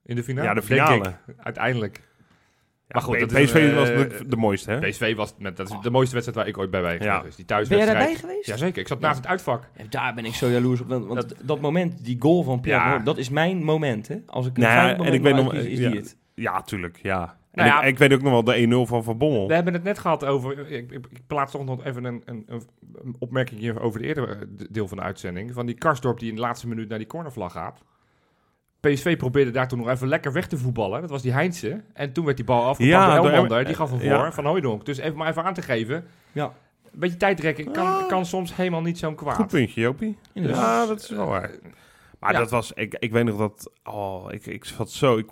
[0.04, 0.46] In de finale.
[0.48, 1.09] ja, de denk finale.
[1.26, 1.35] ik.
[1.38, 1.96] Uiteindelijk.
[1.96, 2.02] Ja,
[2.88, 4.78] Maar goed, dat PSV een, was eh, de, de mooiste, hè?
[4.88, 7.18] PSV was met, dat is de mooiste wedstrijd waar ik ooit bij ben Ja.
[7.18, 7.37] geweest.
[7.37, 7.98] Die Ben jij thuiswedstrijd.
[7.98, 8.46] daarbij geweest?
[8.46, 9.68] Jazeker, ik zat naast het uitvak.
[9.76, 10.88] Ja, daar ben ik zo jaloers op.
[10.88, 12.90] Want want dat, moment, die goal van Pierre, Ja.
[12.90, 14.09] Noor, dat is mijn moment.
[14.09, 14.16] Hè?
[14.26, 15.88] Als ik een Nou ja, fijn en moment ik weet nog- is ja.
[15.90, 16.16] die het.
[16.37, 17.37] Ja, tuurlijk, ja.
[17.53, 17.83] En Nou ja.
[17.83, 19.49] ik, ik weet ook nog wel de 1-0 van Van Bommel.
[19.49, 20.59] We hebben het net gehad over.
[20.70, 24.35] Ik, ik, ik plaats toch nog even een, een, een- opmerking hier over het eerdere
[24.35, 25.53] eh, deel van de uitzending.
[25.53, 27.83] Van die Karsdorp die in de laatste minuut naar die cornervlag gaat.
[28.81, 31.01] PSV probeerde daar toen nog even lekker weg te voetballen.
[31.01, 31.83] Dat was die Heinze.
[31.92, 33.64] En toen werd die bal afgepakt Ja, door Elmander.
[33.64, 34.33] Die gaf hem voor ja.
[34.33, 34.85] van Hooijdonk.
[34.85, 36.05] Dus even maar even aan te geven.
[36.33, 36.44] Ja,
[36.92, 38.09] Een beetje tijdrekken kan, Ah.
[38.09, 39.35] kan soms helemaal niet zo'n kwaad.
[39.35, 40.18] Goed puntje, Jopie.
[40.33, 41.51] Ja, dat is wel waar.
[42.26, 42.40] Maar Ja.
[42.40, 45.26] dat was, ik, ik weet nog dat, oh, ik, ik zat zo, ik,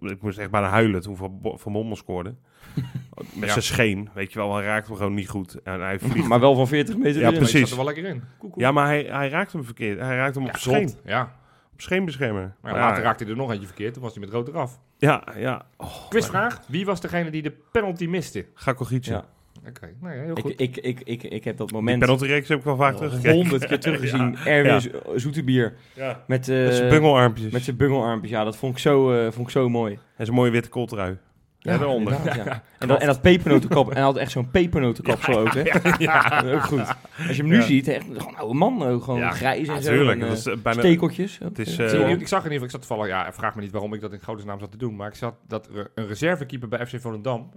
[0.00, 2.34] ik moest echt bijna huilen toen Van, Bo- van Bommel scoorde.
[3.14, 3.48] Met Ja.
[3.48, 5.62] zijn scheen, weet je wel, hij raakte hem gewoon niet goed.
[5.62, 6.28] En hij vliegt.
[6.28, 7.60] maar wel van 40 meter Ja, precies.
[7.60, 8.22] zat er wel lekker in.
[8.56, 9.98] Ja, maar hij, hij raakte hem verkeerd.
[10.00, 10.90] Hij raakte hem op Ja, scheen.
[11.04, 11.36] Ja.
[11.72, 12.54] Op scheenbeschermer.
[12.60, 13.94] Maar Maar later raakte hij er nog eentje verkeerd.
[13.94, 14.78] Toen was hij met rood eraf.
[14.98, 15.66] Ja, ja.
[15.76, 16.60] Oh, Quizvraag.
[16.66, 18.46] Wie was degene die de penalty miste?
[18.54, 19.24] Ga Gietje.
[19.64, 19.70] Ja.
[19.70, 20.60] Oké, nou ja, heel Ik, goed.
[20.60, 23.36] ik, ik, ik, ik heb dat Die moment penaltyreeks heb ik wel vaak teruggekeken.
[23.36, 24.36] honderd keer teruggezien.
[24.46, 26.24] Erwin Zo- Zoetebier Ja.
[26.26, 27.52] met, eh, Met zijn bungelarmpjes.
[27.52, 28.30] met zijn bungelarmpjes.
[28.30, 29.92] Ja, dat vond ik zo, eh, vond ik zo mooi.
[30.16, 31.16] En zijn mooie witte kooltrui.
[31.58, 32.12] Ja, daaronder.
[32.44, 32.62] ja.
[32.78, 33.88] En, dat, en dat pepernotenkap.
[33.88, 35.62] En hij had echt zo'n pepernotenkapsel ook, hè?
[35.98, 36.80] Ja, ook goed.
[37.26, 37.62] Als je hem nu Ja.
[37.62, 39.02] ziet, echt gewoon een oude man.
[39.02, 39.90] Gewoon Ja, grijs en zo.
[39.90, 40.20] Natuurlijk.
[40.20, 40.80] en, dat eh, is eh, bijna...
[40.80, 41.38] stekeltjes.
[41.38, 41.84] Het is, Ja.
[41.84, 44.12] ik zag in ieder geval, ik zat toevallig, ja, vraag me niet waarom ik dat
[44.12, 47.50] in godesnaam zat te doen, maar ik zat dat een reservekeeper bij FC Volendam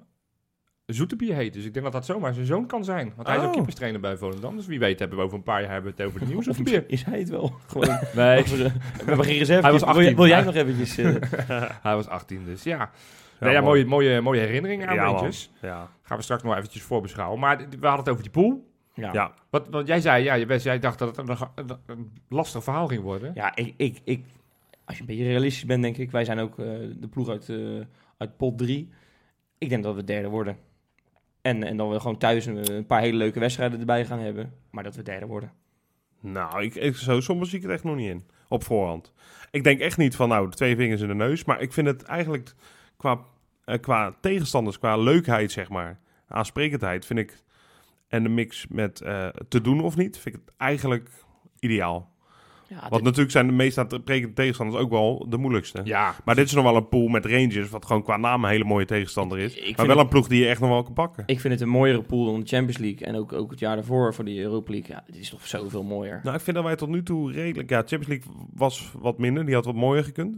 [0.96, 1.54] Zoetebier heet.
[1.54, 3.14] Dus ik denk dat dat zomaar zijn zoon kan zijn.
[3.16, 3.54] Want hij is ook Oh.
[3.54, 4.56] keeperstrainer bij Volendam.
[4.56, 6.44] Dus wie weet hebben we over een paar jaar hebben we het over de nieuwe
[6.54, 6.84] Zoetebier.
[6.88, 7.54] is hij het wel?
[7.68, 8.72] Gewoon, Nee, we, we
[9.06, 9.62] hebben geen reserve.
[9.62, 10.98] Hij was wil, jij- 18, wil jij maar- nog eventjes...
[10.98, 12.78] eh, hij was 18 dus ja.
[12.78, 12.90] Ja,
[13.46, 13.86] nee, ja, mooi.
[13.86, 15.32] mooie, mooie, mooie herinneringen aan Ja, man.
[15.62, 15.90] Ja.
[16.02, 17.40] Gaan we straks nog eventjes voorbeschouwen.
[17.40, 18.68] Maar d- we hadden het over die pool.
[18.94, 19.14] ja.
[19.14, 19.34] ja.
[19.50, 22.64] Wat, wat jij zei, ja, je best, jij dacht dat het een, een, een lastig
[22.64, 23.32] verhaal ging worden.
[23.36, 24.26] Ja, ik, ik, ik,
[24.86, 26.12] als je een beetje realistisch bent, denk ik.
[26.12, 26.66] Wij zijn ook eh,
[27.00, 27.58] de ploeg uit, eh,
[28.18, 28.90] uit pot 3.
[29.58, 30.58] Ik denk dat we derde worden.
[31.48, 34.54] En, en dat we gewoon thuis een, een paar hele leuke wedstrijden erbij gaan hebben.
[34.72, 35.52] Maar dat we derde worden.
[36.20, 38.26] Nou, ik, ik, zo soms zie ik het echt nog niet in.
[38.50, 39.14] Op voorhand.
[39.52, 41.46] Ik denk echt niet van, nou, twee vingers in de neus.
[41.46, 42.54] Maar ik vind het eigenlijk
[42.98, 43.20] qua,
[43.64, 46.00] eh, qua tegenstanders, qua leukheid, zeg maar.
[46.28, 47.44] Aansprekendheid, vind ik.
[48.08, 51.10] En de mix met eh, te doen of niet, vind ik het eigenlijk
[51.60, 52.12] ideaal.
[52.70, 55.82] Ja, Want natuurlijk zijn de meest aansprekende tegenstanders ook wel de moeilijkste.
[55.84, 58.50] Ja, Maar dit is nog wel een pool met Rangers, wat gewoon qua naam een
[58.50, 59.56] hele mooie tegenstander is.
[59.56, 61.24] Ik- maar wel het- een ploeg die je echt nog wel kan pakken.
[61.28, 63.08] Ik vind het een mooiere pool dan de Champions League.
[63.08, 64.96] En ook, ook het jaar daarvoor voor de Europa League.
[64.96, 66.20] Ja, dit is toch zoveel mooier.
[66.24, 67.70] Nou, ik vind dat wij tot nu toe redelijk...
[67.70, 69.46] Ja, Champions League was wat minder.
[69.46, 70.38] Die had wat mooier gekund.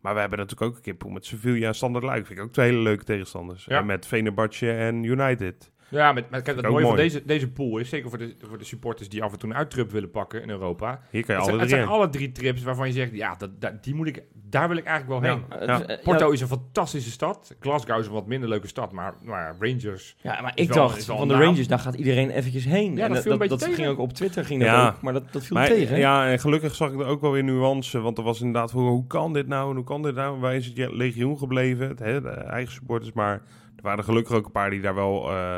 [0.00, 2.26] Maar we hebben natuurlijk ook een keer pool met Sevilla en Standard Luik.
[2.26, 3.64] Vind ik ook twee hele leuke tegenstanders.
[3.64, 3.78] Ja.
[3.78, 5.70] En met Fenerbahce en United.
[5.90, 7.02] Ja, met, met, kijk, het mooie van mooi.
[7.08, 9.56] deze, deze pool is, zeker voor de, voor de supporters die af en toe een
[9.56, 11.00] uittrip willen pakken in Europa.
[11.10, 11.88] Hier kan je Het zijn, alle het drie zijn in.
[11.88, 14.84] alle drie trips waarvan je zegt, ja, dat, dat- die moet ik, daar wil ik
[14.84, 15.42] eigenlijk wel heen.
[15.50, 15.78] Ja, Ja.
[15.80, 17.54] het is, eh, Porto ja, is een fantastische stad.
[17.60, 20.16] Glasgow is een wat minder leuke stad, maar, maar Rangers...
[20.22, 21.42] ja, maar is ik wel- dacht is wel van de naam.
[21.42, 22.96] Rangers, daar gaat iedereen eventjes heen.
[22.96, 23.74] Ja, en dat viel een beetje dat tegen.
[23.74, 25.00] ging ook op Twitter, ging dat ook.
[25.02, 25.98] Maar dat, dat viel Maar, tegen.
[25.98, 28.00] ja, en gelukkig zag ik er ook wel weer nuance.
[28.00, 29.70] Want er was inderdaad, hoe, hoe kan dit nou?
[29.70, 30.40] En hoe kan dit nou?
[30.40, 31.88] Wij zijn het legioen gebleven.
[31.88, 33.12] Het, hè, de eigen supporters.
[33.12, 33.32] Maar
[33.76, 35.56] er waren er gelukkig ook een paar die daar wel eh,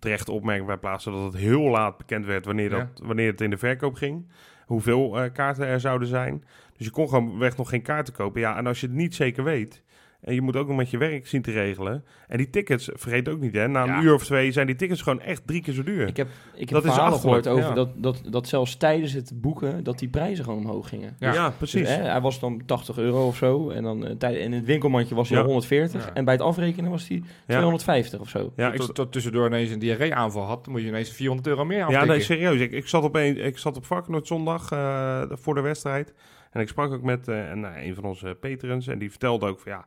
[0.00, 1.12] terecht opmerkingen bij plaatsen.
[1.12, 4.28] Dat het heel laat bekend werd wanneer, dat, wanneer het in de verkoop ging.
[4.66, 6.44] Hoeveel eh, kaarten er zouden zijn.
[6.76, 8.40] Dus je kon gewoon weg nog geen kaarten kopen.
[8.40, 9.82] Ja, en als je het niet zeker weet.
[10.20, 12.04] En je moet ook nog met je werk zien te regelen.
[12.28, 13.68] En die tickets, vergeet ook niet hè.
[13.68, 14.02] Na een Ja.
[14.02, 16.06] uur of twee zijn die tickets gewoon echt drie keer zo duur.
[16.06, 17.74] Ik heb, ik heb Dat verhalen gehoord over ja.
[17.74, 21.16] dat, dat, dat zelfs tijdens het boeken, dat die prijzen gewoon omhoog gingen.
[21.18, 21.32] Ja.
[21.32, 21.88] ja, Dus, precies.
[21.88, 23.70] hè, hij was dan 80 euro of zo.
[23.70, 25.42] En dan eh, in het winkelmandje was hij Ja.
[25.44, 26.06] al 140.
[26.06, 26.12] Ja.
[26.14, 28.52] En bij het afrekenen was hij 250 of zo.
[28.56, 31.48] ja, tot, ik, tot, tot tussendoor ineens een diarree-aanval had, dan moet je ineens 400
[31.48, 32.08] euro meer Ja, aftikken.
[32.08, 32.60] nee, serieus.
[32.60, 36.14] Ik, ik zat op, een, ik zat op Varkenoord zondag eh, voor de wedstrijd.
[36.50, 38.86] En ik sprak ook met eh, een, een van onze patrons.
[38.86, 39.84] En die vertelde ook van ja,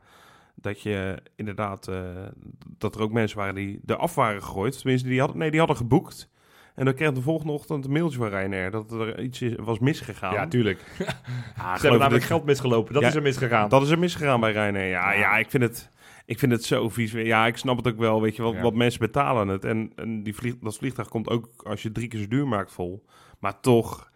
[0.54, 1.96] dat je inderdaad, eh,
[2.78, 4.78] dat er ook mensen waren die er af waren gegooid.
[4.78, 6.32] Tenminste, die hadden, nee, die hadden geboekt.
[6.74, 9.78] En dan kreeg de volgende ochtend een mailtje van Ryanair dat er iets is- was
[9.78, 10.32] misgegaan.
[10.34, 10.80] Ja, tuurlijk.
[11.56, 12.92] Ah, Ze hebben namelijk geld misgelopen.
[12.92, 13.68] Dat Ja, is er misgegaan.
[13.68, 14.88] Dat is er misgegaan bij Ryanair.
[14.88, 15.18] Ja, Ja.
[15.18, 15.36] ja.
[15.36, 15.92] ik vind het...
[16.26, 17.12] Ik vind het zo vies.
[17.12, 18.20] Ja, ik snap het ook wel.
[18.22, 18.60] Weet je, wat, Ja.
[18.60, 19.64] wat mensen betalen het.
[19.64, 22.72] En, en die vlieg, dat vliegtuig komt ook als je drie keer zo duur maakt
[22.72, 23.04] vol.
[23.38, 24.10] Maar toch.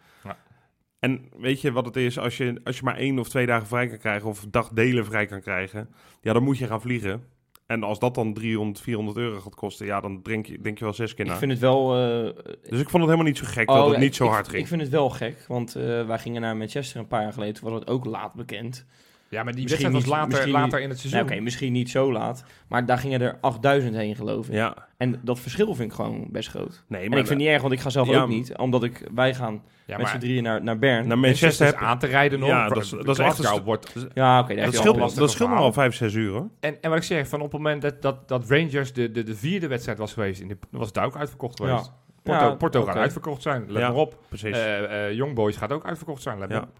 [0.98, 2.18] En weet je wat het is?
[2.18, 4.28] Als je, als je maar één of twee dagen vrij kan krijgen...
[4.28, 5.88] of dagdelen vrij kan krijgen...
[6.20, 7.22] ja, dan moet je gaan vliegen.
[7.66, 9.86] En als dat dan 300, 400 euro gaat kosten...
[9.86, 11.36] ja, dan denk je, denk je wel zes keer Ik na.
[11.38, 11.94] vind het wel...
[11.96, 12.24] eh,
[12.70, 14.30] Dus ik vond het helemaal niet zo gek oh, dat het ja, niet zo ik-
[14.30, 14.62] hard ik, ging.
[14.62, 17.54] Ik vind het wel gek, want eh, wij gingen naar Manchester een paar jaar geleden.
[17.54, 18.86] Toen was het ook laat bekend.
[19.30, 21.30] Ja, maar die Misschien wedstrijd was niet- later, misschien later in het Nou, seizoen.
[21.32, 22.44] Oké, misschien niet zo laat.
[22.68, 24.52] Maar daar gingen er 8000 heen, geloof ik.
[24.54, 26.84] Ja, En dat verschil vind ik gewoon best groot.
[26.88, 28.56] nee, En maar ik vind het niet erg, want ik ga zelf Ja, ook niet.
[28.56, 31.06] Omdat ik, wij gaan ja, met maar z'n drieën naar, naar Bern.
[31.08, 32.48] naar Manchester aan te rijden nog.
[32.48, 34.06] Ja, dat is- dat is echt wordt...
[34.14, 34.52] ja, oké.
[34.54, 35.74] heb dat al scheelt, lastig dat scheelt nog verhaal.
[35.74, 36.48] wel 5, 6 uur hoor.
[36.60, 39.22] En, en wat ik zeg, van op het moment dat, dat, dat Rangers de, de,
[39.22, 41.84] de vierde wedstrijd was geweest, in de, was het ook uitverkocht geweest.
[41.84, 41.92] Ja.
[42.22, 43.88] Porto, Ja, Porto gaat uitverkocht zijn, let Ja.
[43.88, 44.18] maar op.
[44.28, 44.56] Precies.
[44.56, 46.62] Eh eh Young Boys gaat ook uitverkocht zijn, let maar Ja.
[46.64, 46.78] op.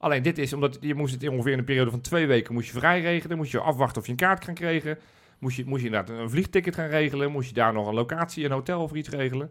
[0.00, 2.66] Alleen dit is omdat je moest het ongeveer in een periode van twee weken moest
[2.72, 4.98] je vrij regelen, moest je afwachten of je een kaart kan krijgen,
[5.38, 8.44] moest je, moest je inderdaad een vliegticket gaan regelen, moest je daar nog een locatie,
[8.44, 9.50] een hotel of iets regelen.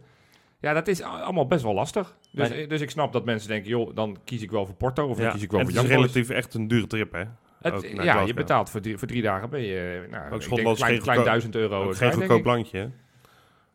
[0.60, 2.16] Ja, dat is allemaal best wel lastig.
[2.32, 5.16] Dus, dus ik snap dat mensen denken, joh, dan kies ik wel voor Porto of
[5.16, 5.32] dan ja.
[5.32, 7.24] kies ik wel en voor het is relatief echt een dure trip, hè?
[7.60, 10.42] Het- ook ja, je betaalt voor drie, voor drie dagen ben je, nou, ik denk
[10.42, 11.84] Schotland klein, geen klein duizend euro.
[11.84, 12.84] Ook geen goedkoop landje, hè?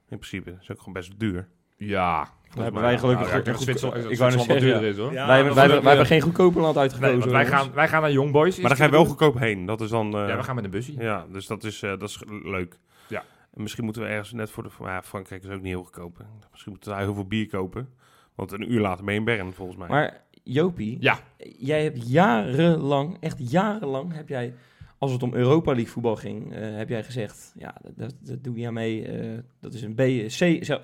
[0.10, 0.52] In principe.
[0.52, 1.48] Dat is ook gewoon best duur.
[1.78, 5.14] Ja, Hebben wij gelukkig nou, ja, goed- ik Zwitserland wou zeggen, duurder is, hoor.
[5.14, 7.32] Ja, wij, hebben eh, geen goedkope land uitgekozen.
[7.32, 8.58] wij, gaan, wij gaan naar Young Boys.
[8.60, 9.66] Maar dan ga je wel goedkoop heen.
[9.66, 10.18] Dat is dan...
[10.18, 10.94] eh, Ja, we gaan met een busje.
[10.98, 12.80] ja, dus dat is, eh, dat is leuk.
[13.08, 13.24] Ja.
[13.54, 14.70] En misschien moeten we ergens net voor de...
[14.80, 16.18] Ja, Frankrijk is ook niet heel goedkoop.
[16.18, 16.24] hè.
[16.52, 17.90] Misschien moeten we daar heel veel bier kopen.
[18.36, 19.88] Want een uur later ben je in Bern, volgens mij.
[19.88, 21.20] Maar Jopie, Ja.
[21.58, 24.54] jij hebt jarenlang, echt jarenlang, heb jij,
[24.98, 28.58] als het om Europa League voetbal ging, eh, heb jij gezegd, ja, dat, dat, doe
[28.58, 29.08] je aan mee.
[29.08, 30.30] eh, dat is een B, C,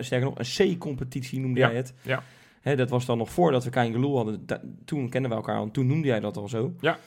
[0.03, 1.93] sterker nog, een C-competitie noemde Ja, jij het.
[2.01, 2.23] ja.
[2.61, 4.45] Hè, dat was dan nog voordat we Kain Geloel hadden.
[4.45, 6.73] Da- toen kenden we elkaar al, en toen noemde jij dat al zo.
[6.79, 6.97] Ja.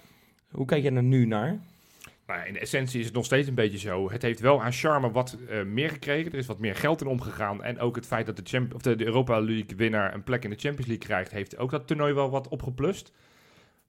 [0.50, 1.58] Hoe kijk jij er nu naar?
[2.26, 4.10] Nou, ja, in de essentie is het nog steeds een beetje zo.
[4.10, 6.32] Het heeft wel aan charme wat eh, meer gekregen.
[6.32, 7.62] Er is wat meer geld in omgegaan.
[7.62, 10.44] En ook het feit dat de, champ of de, de Europa League winnaar een plek
[10.44, 13.12] in de Champions League krijgt, heeft ook dat toernooi wel wat opgeplust.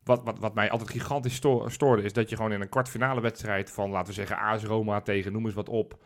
[0.06, 3.22] Wat, wat, wat mij altijd gigantisch sto- stoorde, is dat je gewoon in een kwartfinale
[3.22, 5.98] wedstrijd van, laten we zeggen, AS Roma tegen, noem eens wat op.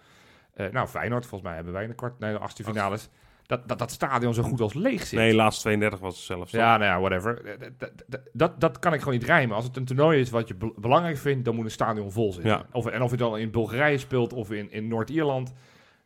[0.54, 3.10] Eh, nou, Feyenoord, volgens mij hebben wij in de kwart, nee, de achtste finales.
[3.46, 5.20] Dat, dat dat stadion zo goed als leeg zit.
[5.20, 6.52] nee, laatste 32 was het zelfs.
[6.52, 7.46] Ja, nou ja, whatever.
[7.46, 9.56] Eh, Dat, dat, dat, dat kan ik gewoon niet rijmen.
[9.56, 12.34] Als het een toernooi is wat je be- belangrijk vindt, dan moet een stadion vol
[12.34, 12.52] zitten.
[12.52, 12.66] Ja.
[12.72, 15.54] Of, en of je dan in Bulgarije speelt of in, in Noord-Ierland,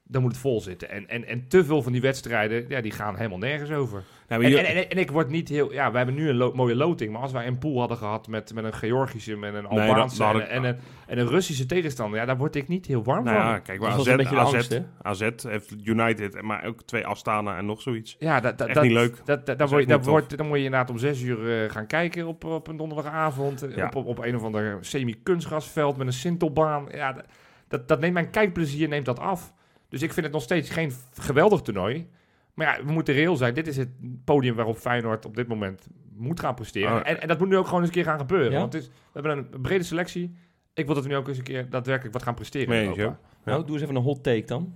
[0.03, 0.89] dan moet het vol zitten.
[0.89, 4.03] En, en, en te veel van die wedstrijden, ja, die gaan helemaal nergens over.
[4.29, 5.73] Maar En, en, en, en ik word niet heel...
[5.73, 8.27] Ja, we hebben nu een lo- mooie loting, maar als wij een pool hadden gehad
[8.27, 10.75] met, met een Georgische, met een Albaanse en, ik- en, een,
[11.07, 13.45] en een Russische tegenstander, ja, daar word ik niet heel warm nou van.
[13.45, 14.79] ja, kijk, maar AZ, AZ, angst, hè?
[15.01, 18.15] AZ heeft United, maar ook twee Astana en nog zoiets.
[18.19, 19.15] Ja, dat, dat, Echt dat, niet leuk.
[19.25, 22.27] Dat, dat, is dan, word wordt, moet je inderdaad om zes uur eh, gaan kijken
[22.27, 23.61] op, op een donderdagavond.
[23.61, 23.85] eh, Ja.
[23.85, 26.85] Op, op, op een of ander semi-kunstgrasveld met een sintelbaan.
[26.91, 27.25] Ja, dat-
[27.67, 29.53] dat, dat neemt mijn kijkplezier neemt dat af.
[29.93, 32.07] Dus ik vind het nog steeds geen geweldig toernooi.
[32.53, 33.53] Maar ja, we moeten reëel zijn.
[33.53, 33.89] Dit is het
[34.25, 36.91] podium waarop Feyenoord op dit moment moet gaan presteren.
[36.91, 37.09] Oh.
[37.09, 38.51] En, en dat moet nu ook gewoon eens een keer gaan gebeuren.
[38.51, 38.59] Ja?
[38.59, 40.35] Want het is, we hebben een brede selectie.
[40.73, 42.69] Ik wil dat we nu ook eens een keer daadwerkelijk wat gaan presteren.
[42.69, 43.15] Meen?
[43.43, 44.73] Nou, doe eens even een hot take dan.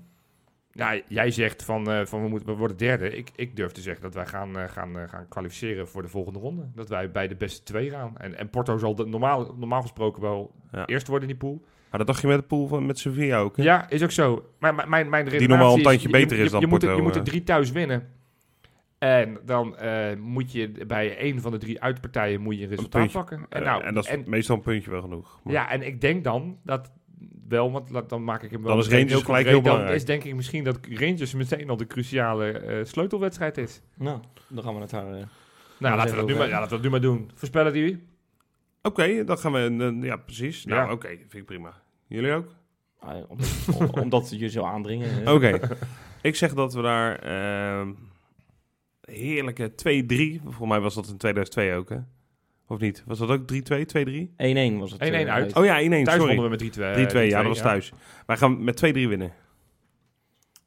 [0.71, 3.17] Ja, jij zegt van, eh, van we, moeten, we worden derde.
[3.17, 6.07] Ik, ik durf te zeggen dat wij gaan, eh, gaan, eh, gaan kwalificeren voor de
[6.07, 6.69] volgende ronde.
[6.75, 8.17] Dat wij bij de beste twee gaan.
[8.17, 10.85] En, en Porto zal de, normaal, normaal gesproken wel Ja.
[10.85, 11.65] eerst worden in die pool.
[11.89, 13.63] Maar dat dacht je met de pool van, met Sevilla ook, hè?
[13.63, 14.49] Ja, is ook zo.
[14.59, 16.83] Maar mijn, mijn, mijn redenatie normaal een tandje je- beter je, is dan je, moet,
[16.83, 17.27] er- Porto, je moet er eh.
[17.27, 18.07] drie thuis winnen.
[18.97, 23.11] En dan eh, moet je bij één van de drie uitpartijen moet je een resultaat
[23.11, 23.45] pakken.
[23.49, 25.39] En, Eh, nou, en dat is en- meestal een puntje wel genoeg.
[25.43, 26.91] Maar- ja, en ik denk dan dat
[27.47, 29.45] wel, want laat- dan maak ik hem wel Dan is Rangers gelijk concreet.
[29.45, 29.95] heel Dan belangrijk.
[29.95, 33.81] is denk ik misschien dat Rangers meteen al de cruciale eh, sleutelwedstrijd is.
[33.97, 35.07] Nou, dan gaan we het daar...
[35.13, 35.23] eh,
[35.79, 37.31] Nou, laten we, dat nu maar, ja, laten we dat nu maar doen.
[37.33, 38.03] Voorspellen die?
[38.87, 39.75] Oké, dan gaan we...
[39.99, 40.65] eh, ja, precies.
[40.65, 40.91] Nou, Ja.
[40.93, 41.07] oké.
[41.07, 41.73] vind ik prima.
[42.07, 42.55] Jullie ook?
[42.99, 43.37] ah, om-
[43.79, 45.25] om- omdat je zo aandringen.
[45.25, 45.33] eh.
[45.33, 45.59] Oké.
[46.21, 47.15] ik zeg dat we daar...
[47.19, 47.91] ehm,
[49.01, 50.41] heerlijke 2-3...
[50.43, 51.97] Volgens mij was dat in 2002 ook, hè?
[52.67, 53.03] Of niet?
[53.05, 53.85] Was dat ook 3-2?
[53.85, 54.29] 2-3?
[54.75, 55.01] 1-1 was het.
[55.01, 55.55] 1-1 eh, uit.
[55.55, 55.87] Oh ja, 1-1.
[55.89, 56.35] Thuis Sorry.
[56.35, 57.11] wonnen we met 3-2.
[57.11, 57.63] 3-2, ja, dat was ja.
[57.63, 57.91] thuis.
[58.25, 59.33] Wij gaan met 2-3 winnen.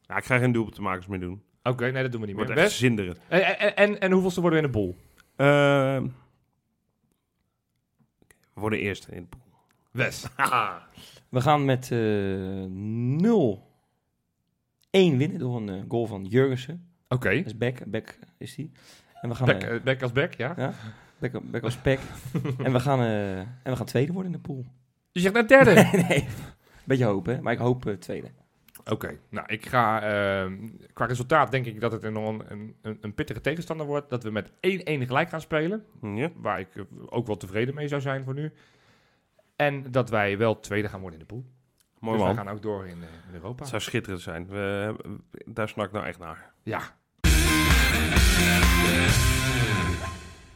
[0.02, 1.42] Ja, ik ga geen doelpuntenmakers meer doen.
[1.62, 2.44] Oké, nee, dat doen we niet meer.
[2.46, 3.18] Wordt echt zinderend.
[3.28, 4.96] En, en, en, en hoeveelste worden we in de boel?
[5.36, 6.06] Ehm,
[8.60, 9.40] we worden eerst in de pool.
[9.90, 10.26] Wes.
[11.28, 12.02] We gaan met eh 0-1
[14.90, 16.88] winnen door een eh, goal van Jurgensen.
[17.08, 17.36] Oké.
[17.36, 17.84] Dat is Beck.
[17.86, 18.70] Beck is die.
[19.20, 20.74] En we gaan, Back, eh, back als back, ja.
[21.18, 22.00] Beck, Beck als Beck.
[22.64, 24.64] en, we gaan, eh, en we gaan tweede worden in de pool.
[25.12, 25.74] Je zegt net derde.
[26.08, 26.26] nee,
[26.84, 27.42] beetje hopen, hè?
[27.42, 28.30] maar ik hoop tweede.
[28.84, 33.14] Oké, nou ik ga ehm, qua resultaat denk ik dat het een, een, een, een
[33.14, 34.10] pittige tegenstander wordt.
[34.10, 34.52] Dat we met 1-1
[34.82, 35.84] gelijk gaan spelen.
[36.02, 36.30] Ja.
[36.36, 38.52] Waar ik eh, ook wel tevreden mee zou zijn voor nu.
[39.56, 41.44] En dat wij wel tweede gaan worden in de pool.
[41.98, 42.36] Mooi dus man.
[42.36, 43.60] gaan ook door in, eh, in Europa.
[43.60, 44.46] Het zou schitterend zijn.
[44.46, 44.94] We,
[45.44, 46.52] daar snak ik nou echt naar.
[46.62, 46.80] Ja,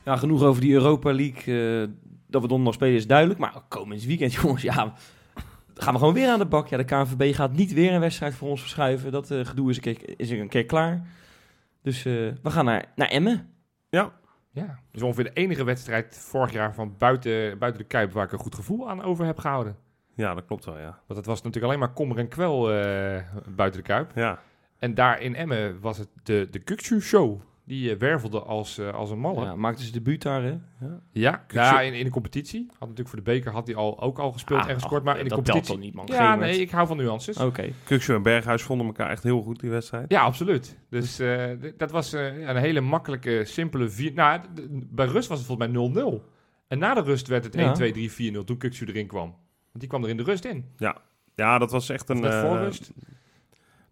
[0.05, 1.83] Ja, genoeg over die Europa League.
[1.83, 1.89] eh,
[2.27, 3.39] dat we donderdag spelen is duidelijk.
[3.39, 4.93] Maar komend weekend, jongens, ja,
[5.75, 6.69] gaan we gewoon weer aan de bak.
[6.69, 9.13] Ja, de KNVB gaat niet weer een wedstrijd voor ons verschuiven.
[9.13, 11.07] Dat eh, gedoe is een, keer, is een keer klaar.
[11.83, 12.13] Dus eh,
[12.43, 13.51] we gaan naar, naar Emmen.
[14.51, 14.79] ja.
[14.91, 18.39] Dus ongeveer de enige wedstrijd vorig jaar van buiten, buiten de Kuip waar ik een
[18.39, 19.77] goed gevoel aan over heb gehouden.
[20.15, 20.99] Ja, dat klopt wel, ja.
[21.07, 24.11] Want het was natuurlijk alleen maar kommer en kwel eh, buiten de Kuip.
[24.15, 24.39] Ja,
[24.79, 27.41] En daar in Emmen was het de, de Kukcu Show.
[27.67, 29.45] Die eh, wervelde als, eh, als een malle.
[29.45, 30.55] Ja, maakte ze debuut daar, hè?
[31.13, 32.67] Ja, ja in, in de competitie.
[32.71, 35.05] Had natuurlijk voor de beker had hij al, ook al gespeeld Ah, en gescoord.
[35.05, 35.79] Maar in de dat competitie...
[35.79, 36.07] niet, man?
[36.07, 37.37] Ja, Geen nee, ik hou van nuances.
[37.37, 37.73] Oké.
[37.85, 40.11] Kukshoe en Berghuis vonden elkaar echt heel goed, die wedstrijd.
[40.11, 40.79] Ja, absoluut.
[40.91, 43.89] Dus eh, d- dat was eh, ja, een hele makkelijke, simpele...
[43.89, 44.13] Vier...
[44.13, 44.41] Nou,
[44.71, 46.23] bij rust was het volgens mij 0-0.
[46.69, 47.61] En na de rust werd het Ja.
[47.65, 49.29] 1, 2, 3, 4, 0 toen Kukcu erin kwam.
[49.29, 49.39] Want
[49.81, 50.65] die kwam er in de rust in.
[51.35, 52.23] Ja, dat was echt Of een...
[52.23, 52.91] net voor eh, rust.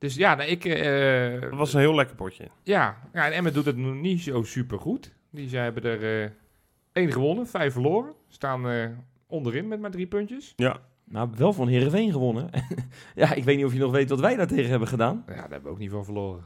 [0.03, 0.65] Dus ja, nou, ik...
[0.65, 2.49] eh, dat was een heel lekker potje.
[2.63, 5.13] ja, ja, en Emmen doet het nog niet zo super goed.
[5.31, 6.31] Die zij hebben er eh
[6.93, 8.15] één gewonnen, vijf verloren.
[8.29, 8.89] Staan eh,
[9.27, 10.53] onderin met maar drie puntjes.
[10.57, 12.51] Ja, Nou, wel van Heerenveen gewonnen.
[13.15, 15.25] ja, ik weet niet of je nog weet wat wij daar tegen hebben gedaan.
[15.27, 16.45] Ja, daar hebben we ook niet van verloren.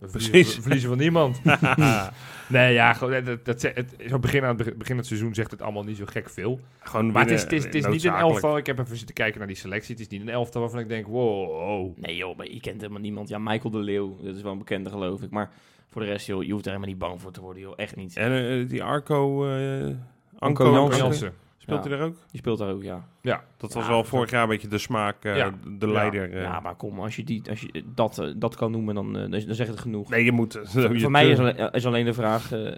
[0.00, 0.28] We Precies.
[0.28, 1.40] verliezen, we verliezen van niemand.
[2.48, 5.50] nee, ja, gewoon, dat, dat, het, zo begin, aan het begin, van het seizoen zegt
[5.50, 6.60] het allemaal niet zo gek veel.
[6.78, 8.56] gewoon Maar het is, het is, het is niet een elftal.
[8.56, 9.94] Ik heb even zitten kijken naar die selectie.
[9.94, 11.96] Het is niet een elftal waarvan ik denk, wow.
[11.96, 13.28] Nee joh, maar je kent helemaal niemand.
[13.28, 15.30] Ja, Michael de Leeuw, dat is wel een bekende geloof ik.
[15.30, 15.50] Maar
[15.88, 17.72] voor de rest, joh, je hoeft er helemaal niet bang voor te worden, joh.
[17.76, 18.16] Echt niet.
[18.16, 19.48] En eh, die Arco...
[19.50, 19.94] eh
[20.38, 21.32] Anko Anko Jansen.
[21.62, 21.88] Speelt Ja.
[21.90, 22.16] hij daar ook?
[22.30, 23.08] Die speelt daar ook, ja.
[23.20, 25.54] Ja, Dat was Ja, wel dat vorig jaar een beetje de smaak, eh, Ja.
[25.78, 26.32] de leider.
[26.32, 26.42] eh.
[26.42, 29.40] Ja, maar kom, als je, die, als je dat, eh, dat kan noemen, dan, dan,
[29.54, 30.08] zegt het genoeg.
[30.10, 30.58] Nee, je moet...
[30.62, 32.72] voor je mij is alleen, is alleen de vraag, eh,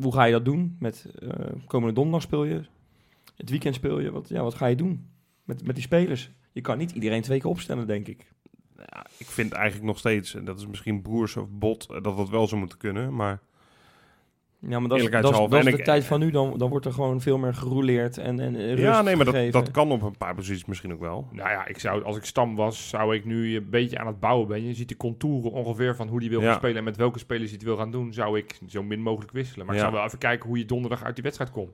[0.00, 0.76] hoe ga je dat doen?
[0.78, 1.28] Met eh,
[1.66, 2.60] komende donderdag speel je,
[3.36, 4.10] het weekend speel je.
[4.10, 5.06] Wat, ja, wat ga je doen
[5.44, 6.30] met, met die spelers?
[6.52, 8.32] Je kan niet iedereen twee keer opstellen, denk ik.
[8.76, 12.28] Ja, ik vind eigenlijk nog steeds, en dat is misschien broers of bot, dat dat
[12.30, 13.14] wel zou moeten kunnen.
[13.14, 13.40] Maar
[14.68, 16.30] Ja, maar dat is, dat is, dat de ik- tijd van nu.
[16.30, 19.34] Dan, dan wordt er gewoon veel meer gerouleerd en, en rust ja, nee, maar dat,
[19.34, 19.52] gegeven.
[19.64, 21.26] dat kan op een paar posities misschien ook wel.
[21.32, 24.20] nou ja, ik zou, als ik stam was, zou ik nu een beetje aan het
[24.20, 24.66] bouwen ben.
[24.66, 26.46] Je ziet de contouren ongeveer van hoe die wil Ja.
[26.48, 29.00] gaan spelen en met welke spelers hij het wil gaan doen, zou ik zo min
[29.00, 29.66] mogelijk wisselen.
[29.66, 29.86] Maar ik Ja.
[29.86, 31.72] zou wel even kijken hoe je donderdag uit die wedstrijd komt.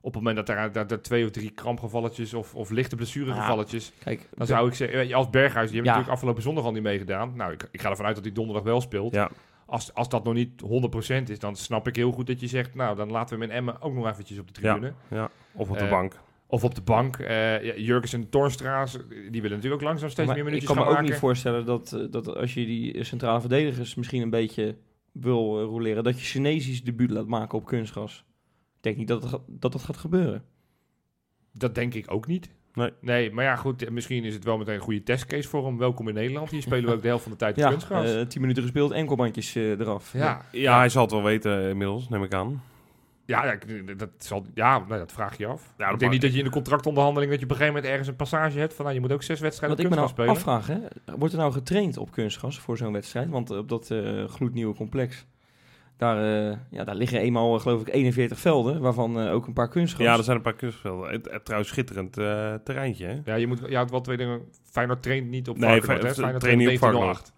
[0.00, 3.92] Op het moment dat er, dat er twee of drie krampgevalletjes of, of lichte blessuregevalletjes,
[4.04, 5.90] Kijk, dan zou ik zeggen, als Berghuis, die hebben Ja.
[5.90, 7.32] natuurlijk afgelopen zondag al niet meegedaan.
[7.36, 9.14] Nou, ik, ik ga ervan uit dat hij donderdag wel speelt.
[9.14, 9.30] Ja,
[9.74, 12.74] Als, als dat nog niet 100% is, dan snap ik heel goed dat je zegt,
[12.74, 14.92] nou, dan laten we hem in Emmen ook nog eventjes op de tribune.
[15.10, 15.30] ja.
[15.52, 16.20] Of op de Eh, bank.
[16.46, 17.16] Of op de bank.
[17.18, 20.66] Eh ja, Jurgens en Toornstra, die willen natuurlijk ook langzaam steeds maar meer ik minuutjes
[20.66, 21.10] kan me gaan ook maken.
[21.10, 24.76] niet voorstellen dat, eh, dat als je die centrale verdedigers misschien een beetje
[25.12, 28.24] wil uh, roleren, dat je Chinesisch debuut laat maken op kunstgras.
[28.76, 30.44] Ik denk niet dat dat, dat gaat gebeuren.
[31.52, 32.48] Dat denk ik ook niet.
[32.74, 32.90] Nee.
[33.00, 33.90] Nee, maar ja, goed.
[33.90, 35.78] Misschien is het wel meteen een goede testcase voor hem.
[35.78, 36.50] Welkom in Nederland.
[36.50, 38.14] Hier spelen we ook de helft van de tijd op Ja, kunstgras.
[38.14, 40.12] eh, tien minuten gespeeld, enkelbandjes eh, eraf.
[40.12, 40.40] ja.
[40.52, 42.62] Ja, hij zal het wel weten inmiddels, neem ik aan.
[43.26, 43.58] Ja, ja,
[43.96, 45.72] dat, zal, ja nou, dat vraag je af.
[45.76, 47.30] dat ik denk niet dat je in de contractonderhandeling...
[47.30, 48.74] dat je op een gegeven moment ergens een passage hebt...
[48.74, 50.60] van nou, je moet ook zes wedstrijden Wat op ik me kunstgras nou spelen.
[50.66, 53.28] afvraag, hè, wordt er nou getraind op kunstgras voor zo'n wedstrijd?
[53.28, 55.26] Want eh, op dat eh, gloednieuwe complex,
[56.04, 59.52] daar, eh, ja, daar liggen eenmaal, eh, geloof ik, 41 velden, waarvan eh, ook een
[59.52, 60.06] paar kunstgras.
[60.06, 61.10] Ja, er zijn een paar kunstvelden.
[61.10, 63.20] Het, het, trouwens schitterend eh, terreintje, hè?
[63.24, 64.40] Ja, je, moet, houdt wel twee dingen.
[64.70, 66.14] Feyenoord traint niet op Nee, Varkenoord, hè?
[66.14, 67.32] Feyenoord traint niet op 1908.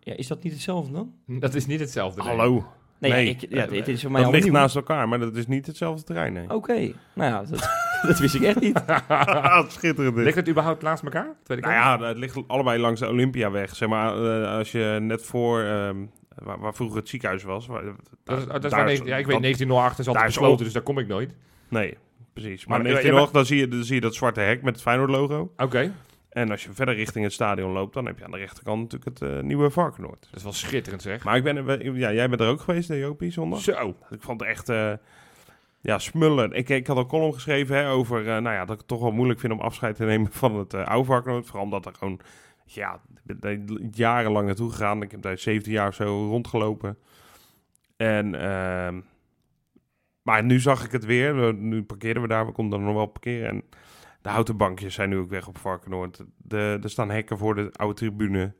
[0.00, 1.12] Ja, is dat niet hetzelfde dan?
[1.40, 2.22] Dat is niet hetzelfde.
[2.22, 2.30] nee.
[2.36, 2.64] Hallo.
[2.98, 4.54] Nee, Nee, ja, ik, ja, dit is voor mij Dat al ligt nieuw.
[4.58, 6.50] naast elkaar, maar dat is niet hetzelfde terrein, nee.
[6.54, 7.68] Oké, nou ja, dat,
[8.08, 8.82] dat wist ik echt niet.
[9.68, 10.16] Schitterend.
[10.16, 11.26] Ligt het überhaupt naast elkaar?
[11.26, 13.76] Dat weet ik Nou ja, het ligt allebei langs de Olympiaweg.
[13.76, 15.96] Zeg maar, eh, als je net voor, ehm,
[16.44, 17.66] waar, waar vroeger het ziekenhuis was.
[17.66, 20.26] Waar, Dat is, daar- dat is daar ja, ik dat- weet 1908 is altijd daar
[20.26, 21.34] is gesloten, ook- dus daar kom ik nooit.
[21.68, 21.96] Nee,
[22.32, 22.66] precies.
[22.66, 24.62] Maar- Maar, ja, 19 maar- nog, dan zie, je, dan zie je dat zwarte hek
[24.62, 25.52] met het Feyenoord-logo.
[25.56, 25.92] Oké.
[26.28, 29.18] En als je verder richting het stadion loopt, dan heb je aan de rechterkant natuurlijk
[29.20, 30.20] het eh, nieuwe Varkenoord.
[30.20, 31.24] Dat is wel schitterend zeg.
[31.24, 33.60] Maar ik ben, ja, jij bent er ook geweest, hè, Jopie, zondag?
[33.60, 33.88] Zo.
[34.10, 34.92] Ik vond het echt eh,
[35.80, 36.52] ja, smullen.
[36.52, 39.00] Ik, ik had een column geschreven hè, over eh, nou ja, dat ik het toch
[39.00, 41.46] wel moeilijk vind om afscheid te nemen van het eh oude Varkenoord.
[41.46, 42.20] Vooral omdat er gewoon,
[42.66, 45.02] ja, ik ben jarenlang naartoe gegaan.
[45.02, 46.98] Ik heb daar 17 jaar of zo rondgelopen.
[47.96, 49.00] En, ehm,
[50.22, 51.36] maar nu zag ik het weer.
[51.46, 53.48] We- Nu parkeerden we daar, we konden er nog wel parkeren.
[53.48, 53.62] En
[54.22, 56.24] de houten bankjes zijn nu ook weg op Varkenoord.
[56.36, 58.54] De, er staan hekken voor de oude tribune.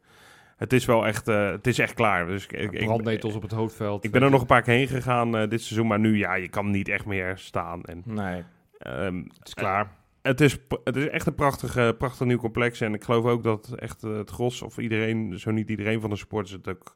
[0.56, 2.26] Het is wel echt, eh, het is echt klaar.
[2.26, 4.04] Dus ik, ik, ik- Brandnetels op het hoofdveld.
[4.04, 6.34] ik ben er nog een paar keer heen gegaan eh, dit seizoen, maar nu ja,
[6.34, 7.82] je kan niet echt meer staan.
[7.84, 8.42] En, Nee.
[8.78, 9.90] ehm, Het is klaar.
[10.26, 12.80] Het, is, het is echt een prachtig, eh, prachtig nieuw complex.
[12.80, 16.10] En ik geloof ook dat echt eh, het gros, of iedereen, zo niet iedereen van
[16.10, 16.94] de supporters het ook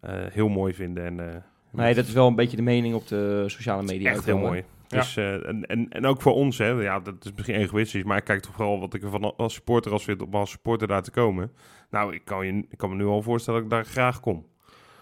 [0.00, 1.04] eh, heel mooi vinden.
[1.04, 1.40] En, eh,
[1.70, 4.10] nee, dat is wel een beetje de mening op de sociale media.
[4.10, 4.64] echt heel mooi.
[4.88, 4.98] Ja.
[4.98, 8.16] Dus, eh, en, en, en ook voor ons, hè, ja, dat is misschien egoïstisch, maar
[8.16, 11.02] ik kijk toch vooral wat ik ervan als supporter als vind om als supporter daar
[11.02, 11.52] te komen.
[11.90, 14.46] Nou, ik kan, je, ik kan me nu al voorstellen dat ik daar graag kom.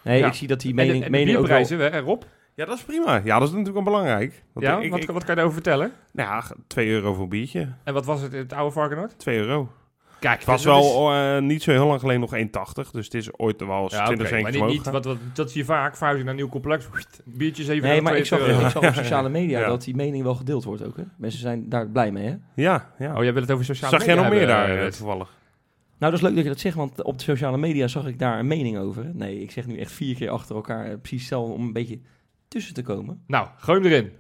[0.03, 0.27] Nee, Ja.
[0.27, 1.79] ik zie dat die En de, mening, en de mening ook wel...
[1.79, 2.23] hè, Rob?
[2.55, 3.21] Ja, dat is prima.
[3.25, 4.43] Ja, dat is natuurlijk wel belangrijk.
[4.53, 5.93] Want Ja, ik, wat, ik- wat kan je daarover vertellen?
[6.13, 7.69] nou ja, 2 euro voor een biertje.
[7.85, 9.19] En wat was het in het oude Varkenoord?
[9.19, 9.69] 2 euro.
[10.19, 12.91] Kijk, Het was is- wel eh, niet zo heel lang geleden nog 1,80.
[12.91, 15.51] Dus het is ooit wel eens Ja, 20 oké, cent maar niet, wat, wat, dat
[15.51, 16.89] zie je vaak, verhuizing naar een nieuw complex,
[17.25, 18.65] biertjes even Nee, maar ik zag, euro.
[18.65, 19.67] ik zag op sociale media Ja.
[19.69, 20.97] dat die mening wel gedeeld wordt ook.
[20.97, 21.03] Hè?
[21.17, 22.35] Mensen zijn daar blij mee, hè?
[22.55, 23.17] Ja, ja.
[23.17, 25.29] Oh, jij wil het over sociale Zag jij media nog meer daar eh, toevallig?
[25.99, 28.19] Nou, dat is leuk dat je dat zegt, want op de sociale media zag ik
[28.19, 29.11] daar een mening over.
[29.13, 31.99] Nee, ik zeg nu echt vier keer achter elkaar eh, precies hetzelfde om een beetje
[32.55, 33.23] tussen te komen.
[33.27, 34.13] Nou, gooi hem erin.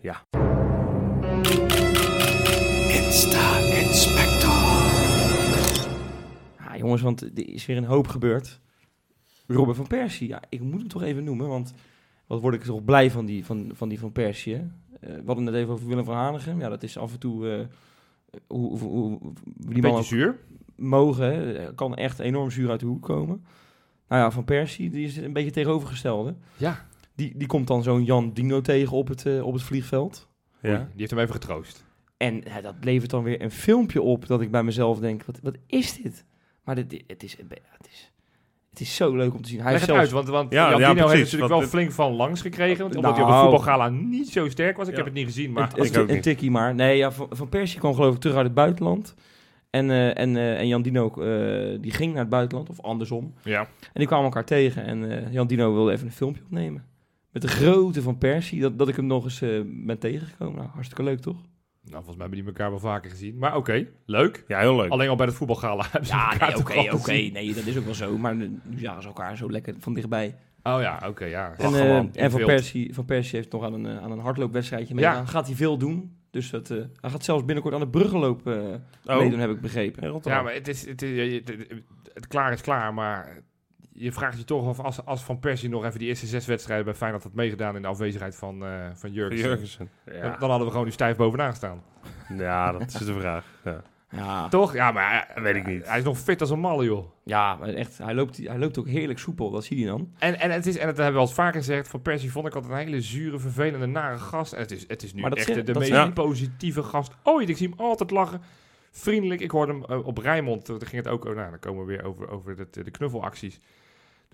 [6.58, 8.60] Ja, jongens, want er is weer een hoop gebeurd.
[9.46, 11.74] Robert van Persie, ja, ik moet hem toch even noemen, want
[12.26, 14.54] wat word ik toch blij van die van, van, die van Persie.
[14.54, 14.60] hè.
[14.60, 16.60] Eh, we hadden het even over Willem van Hanegem.
[16.60, 17.58] Ja, dat is af en toe eh,
[18.46, 20.38] hoe, hoe, hoe- hoe die man Beetje ook zuur.
[20.76, 21.24] mogen.
[21.24, 21.54] Hè.
[21.58, 23.44] Er kan echt enorm zuur uit de hoek komen.
[24.08, 26.34] Nou ja, Van Persie, die is een beetje tegenovergestelde.
[26.56, 26.86] Ja.
[27.14, 30.28] Die, die komt dan zo'n Jan Dino tegen op het, eh, op het vliegveld.
[30.64, 30.78] Oei, Ja.
[30.78, 31.84] die heeft hem even getroost.
[32.16, 35.38] En ja, dat levert dan weer een filmpje op dat ik bij mezelf denk, wat,
[35.42, 36.24] wat is dit?
[36.64, 38.12] Maar dit, dit- het, is, het, is,
[38.70, 39.60] het is zo leuk om te zien.
[39.60, 41.62] Hij Leg heeft het zelfs, uit, want, want Ja, Jan ja, Dino heeft natuurlijk wel
[41.62, 42.82] flink van langs gekregen.
[42.82, 43.44] Want, omdat hij op Nou.
[43.44, 44.86] de voetbalgala niet zo sterk was.
[44.86, 44.96] Ik Ja.
[44.96, 45.62] heb het niet gezien, maar...
[45.74, 46.22] een, een, ik ook een niet.
[46.22, 46.74] tikkie maar.
[46.74, 49.14] Nee, ja, van, van Persie kwam geloof ik terug uit het buitenland.
[49.70, 53.34] En, eh, en, eh, en Jan Dino eh, die ging naar het buitenland, of andersom.
[53.44, 53.60] ja.
[53.60, 56.84] En die kwamen elkaar tegen en eh, Jan Dino wilde even een filmpje opnemen.
[57.34, 60.56] Met de grootte van Persie, dat, dat ik hem nog eens eh, ben tegengekomen.
[60.56, 61.36] Nou, hartstikke leuk toch?
[61.36, 63.38] Nou, volgens mij hebben die elkaar wel vaker gezien.
[63.38, 64.44] Maar oké, leuk.
[64.48, 64.90] Ja, heel leuk.
[64.90, 67.12] Alleen al bij het voetbalgala hebben ze Ja, nee, oké, oké.
[67.12, 68.18] Nee, dat is ook wel zo.
[68.18, 70.36] Maar nu zagen ze elkaar zo lekker van dichtbij.
[70.62, 71.54] Oh ja, oké, ja.
[71.56, 74.18] En, Ach, eh, en van, Persie, van Persie heeft nog aan een, eh, aan een
[74.18, 75.00] hardloopwedstrijdje Ja.
[75.00, 75.28] meegedaan.
[75.28, 76.16] Gaat hij veel doen.
[76.30, 78.54] Dus dat, eh, hij gaat zelfs binnenkort aan de bruggenloop eh
[79.06, 79.18] Oh.
[79.18, 80.20] meedoen, heb ik begrepen.
[80.24, 81.82] Ja, maar het is, het, is, het, het-
[82.14, 83.42] het klaar is klaar, maar
[83.94, 86.84] je vraagt je toch af als, als Van Persie nog even die eerste zes wedstrijden
[86.84, 89.48] bij Feyenoord had meegedaan in de afwezigheid van, eh van Jurgensen.
[89.48, 89.88] Jurgensen.
[90.04, 90.36] Dan, Ja.
[90.36, 91.82] dan hadden we gewoon nu stijf bovenaan gestaan.
[92.28, 93.44] ja, dat is de vraag.
[93.64, 93.82] Ja.
[94.10, 94.74] Ja, Toch?
[94.74, 95.86] Ja, maar Weet ik niet.
[95.88, 97.06] hij is nog fit als een malle, joh.
[97.24, 99.50] ja maar echt, hij loopt, hij loopt ook heerlijk soepel.
[99.50, 100.12] Dat zie je dan.
[100.18, 102.46] En, en, het is, en dat hebben we al eens vaker gezegd, Van Persie vond
[102.46, 104.52] ik altijd een hele zure, vervelende, nare gast.
[104.52, 107.48] En het is, het is nu echt de, meest positieve gast ooit.
[107.48, 108.40] Ik zie hem altijd lachen.
[108.90, 109.40] Vriendelijk.
[109.40, 111.92] Ik hoorde hem eh, op Rijnmond, daar ging het ook, oh, nou, dan komen we
[111.92, 113.60] weer over, over de, de knuffelacties.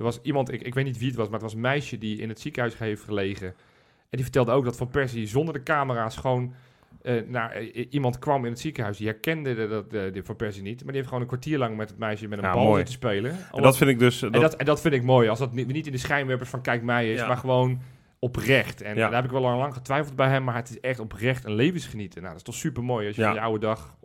[0.00, 1.98] Er was iemand, ik, ik weet niet wie het was, maar het was een meisje
[1.98, 3.46] die in het ziekenhuis heeft gelegen.
[3.46, 3.54] En
[4.10, 6.54] die vertelde ook dat Van Persie zonder de camera's gewoon
[7.02, 8.96] eh, naar eh, iemand kwam in het ziekenhuis.
[8.96, 10.76] Die herkende de, dat, eh, die Van Persie niet.
[10.76, 12.76] Maar die heeft gewoon een kwartier lang met het meisje met een Ja, bal mooi.
[12.76, 13.36] zitten spelen.
[13.52, 14.22] En dat vind ik dus...
[14.22, 16.50] En Dat, dat, en dat vind ik mooi, als dat niet, niet in de schijnwerpers
[16.50, 17.26] van kijk mij is, Ja.
[17.26, 17.80] maar gewoon
[18.18, 18.82] oprecht.
[18.82, 19.04] En Ja.
[19.08, 21.54] daar heb ik wel lang, lang getwijfeld bij hem, maar het is echt oprecht een
[21.54, 22.18] levensgenieten.
[22.22, 23.28] Nou, dat is toch super mooi als je Ja.
[23.28, 23.96] van je oude dag,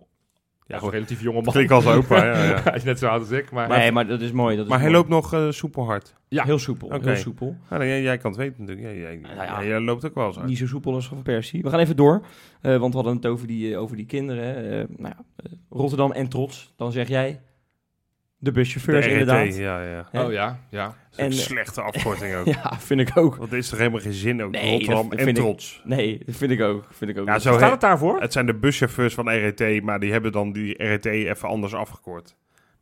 [0.67, 1.53] ja, een relatief jonge man.
[1.53, 2.61] klinkt als opa, ja, ja.
[2.63, 3.67] hij is net zo oud als ik, maar...
[3.67, 4.55] nee, maar dat is mooi.
[4.55, 6.15] Dat is Maar hij loopt nog eh, soepel hard.
[6.27, 6.43] Ja.
[6.43, 6.87] heel soepel.
[6.87, 7.07] Oké.
[7.09, 7.55] Heel soepel.
[7.69, 8.87] Ja, dan- jij, jij kan het weten natuurlijk.
[8.87, 9.63] Jij, jij, Nou ja.
[9.63, 10.45] jij- loopt ook wel hard.
[10.47, 11.61] Niet zo soepel als Van Persie.
[11.61, 12.25] We gaan even door,
[12.61, 14.55] eh, want we hadden het over die, eh, over die kinderen.
[14.55, 16.73] eh, nou ja, Rotterdam en trots.
[16.77, 17.41] Dan zeg jij
[18.45, 19.55] de buschauffeurs De inderdaad.
[19.55, 20.07] Ja, ja.
[20.11, 20.23] Hè?
[20.23, 20.85] Oh ja, ja.
[21.15, 22.45] Een En- slechte afkorting ook.
[22.45, 23.35] Ja, vind ik ook.
[23.35, 24.51] Want er is toch helemaal geen zin ook.
[24.51, 25.81] Nee, Rotterdam dat en vind ik- trots.
[25.83, 26.87] Nee, dat vind ik ook.
[26.91, 27.27] Vind ik ook.
[27.27, 28.21] Ja, zo Staat he- het daarvoor?
[28.21, 32.35] Het zijn de buschauffeurs van RET, maar die hebben dan die RET even anders afgekort.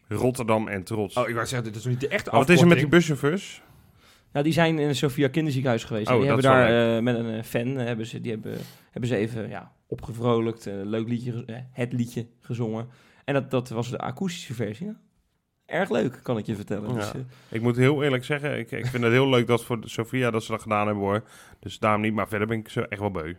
[0.07, 1.15] Rotterdam en trots.
[1.17, 2.85] Oh, ik wou zeggen, dit is niet de echte Maar wat is er met die
[2.85, 3.15] afkorting?
[3.17, 3.61] buschauffeurs?
[4.31, 6.07] Nou, die zijn in het Sophia Kinderziekenhuis geweest.
[6.09, 8.57] Oh, die hebben daar eh, met een eh, fan eh, hebben ze, die hebben,
[8.91, 10.65] hebben ze even ja, opgevrolijkt.
[10.65, 12.87] Een leuk liedje, eh, het liedje gezongen.
[13.25, 14.85] En dat, dat was de akoestische versie.
[14.87, 14.95] Ja.
[15.65, 16.89] Erg leuk, kan ik je vertellen.
[16.89, 16.95] Ja.
[16.95, 19.81] Dus, eh, Ik moet heel eerlijk zeggen, ik, ik vind het heel leuk dat voor
[19.81, 21.23] de Sofia dat ze dat gedaan hebben hoor.
[21.59, 23.33] Dus daarom niet, maar verder ben ik zo echt wel beu.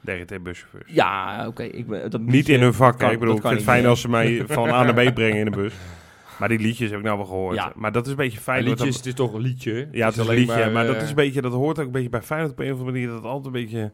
[0.00, 0.92] De RET-buschauffeurs.
[0.92, 1.62] ja, oké.
[1.62, 3.10] ik ben- dat Niet in hun dat vak, kan-.
[3.10, 3.90] Ik bedoel, dat ik vind het fijn meer.
[3.90, 5.74] als ze mij van A naar B brengen in de bus.
[6.38, 7.56] Maar die liedjes heb ik nou wel gehoord.
[7.56, 7.72] Ja.
[7.76, 8.64] Maar dat is een beetje fijn.
[8.64, 9.88] liedje is, het is toch een liedje?
[9.92, 11.92] ja, het is een liedje, maar, dat eh, is een beetje, dat hoort ook een
[11.92, 13.92] beetje bij Feyenoord op een of andere manier, dat het altijd een beetje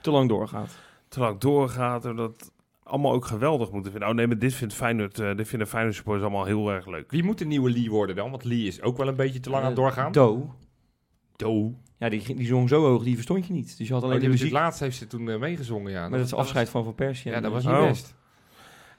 [0.00, 0.76] te lang doorgaat.
[1.08, 2.50] te lang doorgaat dat
[2.86, 4.08] allemaal ook geweldig moeten vinden.
[4.10, 7.10] Oh nee, maar dit vindt Feyenoord, eh, dit vinden Feyenoord supporters allemaal heel erg leuk.
[7.10, 8.30] Wie moet de nieuwe Lee worden dan?
[8.30, 10.12] Want Lee is ook wel een beetje te lang aan het Eh, doorgaan.
[10.12, 10.54] Do.
[11.36, 11.74] Do.
[11.98, 13.78] Ja, die, die zong zo hoog, die verstond je niet.
[13.78, 14.54] Dus je had Oh, alleen die de heeft muziek.
[14.56, 16.08] het laatst heeft ze toen eh, meegezongen, ja.
[16.08, 17.30] met het was- afscheid van Van Persie.
[17.30, 17.86] Ja, dat was niet Oh.
[17.88, 18.14] best.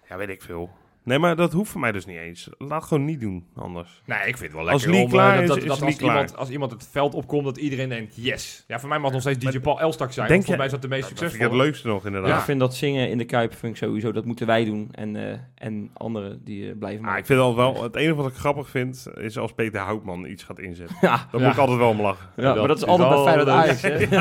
[0.09, 0.69] Ja, weet ik veel.
[1.07, 2.49] Nee, maar dat hoeft voor mij dus niet eens.
[2.57, 4.01] Laat gewoon niet doen, anders.
[4.05, 5.71] Nee, ik vind het wel Als lekker Lee om, klaar eh, is, dat, is dat,
[5.71, 6.11] dat Lee als, klaar.
[6.15, 8.63] iemand, als iemand het veld opkomt, dat iedereen denkt, yes.
[8.67, 10.27] Ja, voor mij mag het nog steeds DJ Maar Paul Elstak zijn.
[10.27, 11.59] denk je- mij is dat de meest Dat vind ik succesvolle.
[11.59, 12.29] het leukste nog, inderdaad.
[12.29, 12.37] Ja.
[12.37, 14.87] Ik vind dat zingen in de Kuip vind ik sowieso, dat moeten wij doen.
[14.91, 17.19] En, eh, en anderen die eh, blijven Maar maken.
[17.19, 20.43] ik vind al wel, het enige wat ik grappig vind, is als Peter Houtman iets
[20.43, 20.95] gaat inzetten.
[21.07, 21.45] Ja, Dan Ja.
[21.45, 22.27] moet ik altijd wel om lachen.
[22.35, 23.81] ja, maar dat is altijd bij Feyenoord Ajax.
[23.81, 23.97] hè?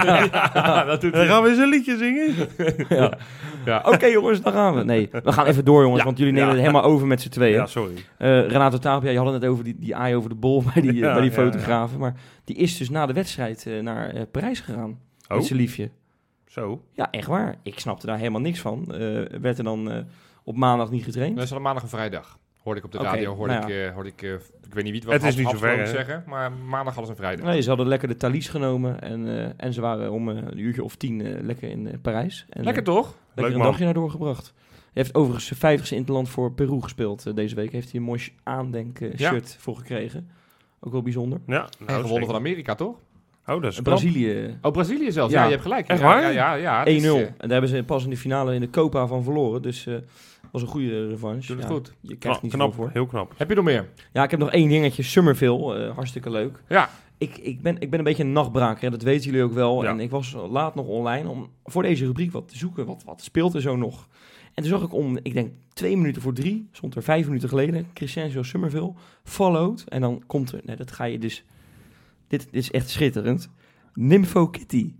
[0.56, 2.34] Ja, dat doet Dan gaan we eens een liedje zingen.
[2.88, 3.18] Ja.
[3.64, 3.82] Ja.
[3.86, 4.84] Oké jongens, dan gaan we.
[4.84, 7.54] Nee, we gaan even door jongens, want jullie nemen het helemaal over met z'n tweeën.
[7.54, 7.94] Ja, sorry.
[8.18, 10.82] Eh, Renato Tapia, je had het net over die, die aai over de bol bij
[10.82, 11.98] die, Ja, bij die ja, fotografen.
[11.98, 12.14] Maar
[12.44, 14.98] die is dus na de wedstrijd eh, naar eh, Parijs gegaan.
[15.28, 15.90] Oh, Met zijn liefje.
[16.46, 16.82] zo.
[16.92, 17.56] Ja, echt waar.
[17.62, 18.92] Ik snapte daar helemaal niks van.
[18.94, 18.98] Eh,
[19.40, 19.98] werd er dan eh,
[20.44, 21.36] op maandag niet getraind?
[21.36, 22.38] Dat is al maandag en vrijdag.
[22.62, 23.34] Hoorde ik op de radio.
[23.34, 25.14] Hoorde nou ik, eh, hoorde ik, ik weet niet wie het was.
[25.14, 27.46] Het is niet zo ver, zeggen, maar maandag hadden ze een vrijdag.
[27.46, 29.00] Nee, ze hadden lekker de Thalys genomen.
[29.00, 31.94] En, eh, en ze waren om eh, een uurtje of tien eh, lekker in eh,
[32.02, 32.46] Parijs.
[32.48, 33.06] En, Lekker toch?
[33.06, 33.66] lekker Leuk, een man.
[33.66, 34.54] dagje naar doorgebracht.
[34.96, 37.26] Hij heeft overigens zijn vijftigste in het land voor Peru gespeeld.
[37.26, 39.30] eh, deze week heeft hij een mooi aandenk Ja.
[39.30, 40.28] shirt voor gekregen.
[40.80, 41.40] Ook wel bijzonder.
[41.46, 42.26] Ja, en nou, gewonnen zeker.
[42.26, 42.94] van Amerika, toch?
[43.46, 43.80] Oh, dat is.
[43.80, 45.32] Brazilië Oh, Brazilië zelfs.
[45.32, 45.44] Ja, Ja.
[45.44, 45.86] je hebt gelijk.
[45.88, 46.22] Echt ja, waar?
[46.22, 46.78] Ja, ja, ja.
[46.78, 46.92] het 1-0.
[46.94, 49.62] is, eh, en daar hebben ze pas in de finale in de Copa van verloren.
[49.62, 49.94] Dus eh
[50.52, 51.46] was een goede revanche.
[51.46, 51.92] Doet het Ja, goed.
[52.00, 52.90] Je krijgt Knap, niet knap, voor.
[52.92, 53.32] heel knap.
[53.36, 53.88] Heb je nog meer?
[54.12, 55.02] Ja, ik heb nog één dingetje.
[55.02, 56.62] Summerville, eh, hartstikke leuk.
[56.68, 56.90] Ja.
[57.18, 59.82] Ik, ik, ben, ik ben een beetje een nachtbraker, hè, dat weten jullie ook wel.
[59.82, 59.88] Ja.
[59.90, 62.86] En ik was laat nog online om voor deze rubriek wat te zoeken.
[62.86, 64.08] Wat, wat speelt er zo nog?
[64.56, 67.48] En toen zag ik om, ik denk twee minuten voor drie, stond er vijf minuten
[67.48, 68.92] geleden, Crescencio Summerville,
[69.24, 69.84] followed.
[69.88, 71.44] En dan komt er, nee, dat ga je dus,
[72.28, 73.50] dit, dit is echt schitterend,
[73.94, 74.94] Nympho Kitty.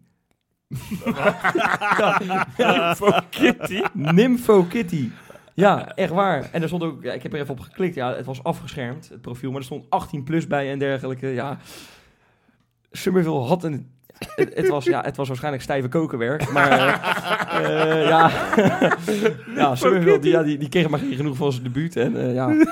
[1.14, 2.20] ja,
[2.56, 3.82] Nympho Kitty?
[3.92, 5.10] Nympho Kitty.
[5.54, 6.50] Ja, echt waar.
[6.52, 9.08] En er stond ook, ja, ik heb er even op geklikt, ja, het was afgeschermd,
[9.08, 11.26] het profiel, maar er stond 18 plus bij en dergelijke.
[11.26, 11.58] Ja,
[12.90, 16.90] Summerville had een, het, het was, ja, het was waarschijnlijk stijve kokenwerk, maar eh,
[18.00, 18.30] eh, ja,
[19.60, 22.34] ja, Summerville, die, ja, die, die kreeg maar geen genoeg van zijn debuut en eh,
[22.34, 22.66] ja,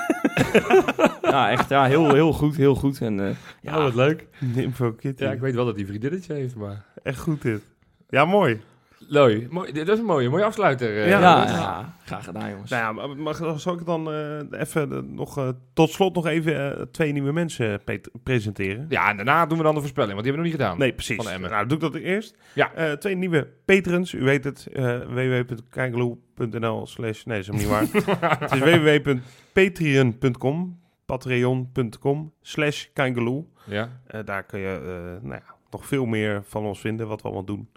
[1.31, 4.27] ja, echt, ja, heel, heel goed, heel goed en eh, ja, Oh, wat leuk.
[4.39, 5.23] Nympho Kitty.
[5.23, 6.83] Ja, ik weet wel dat hij vriendinnetje heeft, maar...
[7.03, 7.61] Echt goed dit.
[8.09, 8.61] Ja, mooi.
[9.07, 9.51] Leuk.
[9.51, 10.89] Mooi, dat is een mooie, mooie afsluiter.
[11.01, 11.09] eh.
[11.09, 11.19] Ja.
[11.19, 12.69] ja, ja, graag gedaan jongens.
[12.69, 16.87] Nou ja, maar mag, zal ik dan eh, even eh, nog tot slot nog even
[16.91, 17.81] twee nieuwe mensen
[18.23, 18.85] presenteren?
[18.89, 20.77] Ja, en daarna doen we dan de voorspelling, want die hebben we nog niet gedaan.
[20.87, 21.23] Nee, precies.
[21.23, 21.49] Van Emmen.
[21.49, 22.37] Nou, doe ik dat eerst.
[22.53, 22.73] Ja.
[22.73, 24.13] Eh, twee nieuwe patrons.
[24.13, 24.67] U weet het.
[24.73, 27.23] eh www.kijkeloe.nl slash...
[27.23, 28.39] Nee, dat is hem niet waar.
[28.39, 33.45] het is www.patreon.com patreon.com slash kijkeloe.
[33.65, 33.89] Ja.
[34.07, 37.27] Eh, daar kun je eh, nou ja, nog veel meer van ons vinden, wat we
[37.27, 37.69] allemaal doen.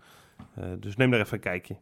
[0.61, 1.76] Eh, dus neem daar even een kijkje.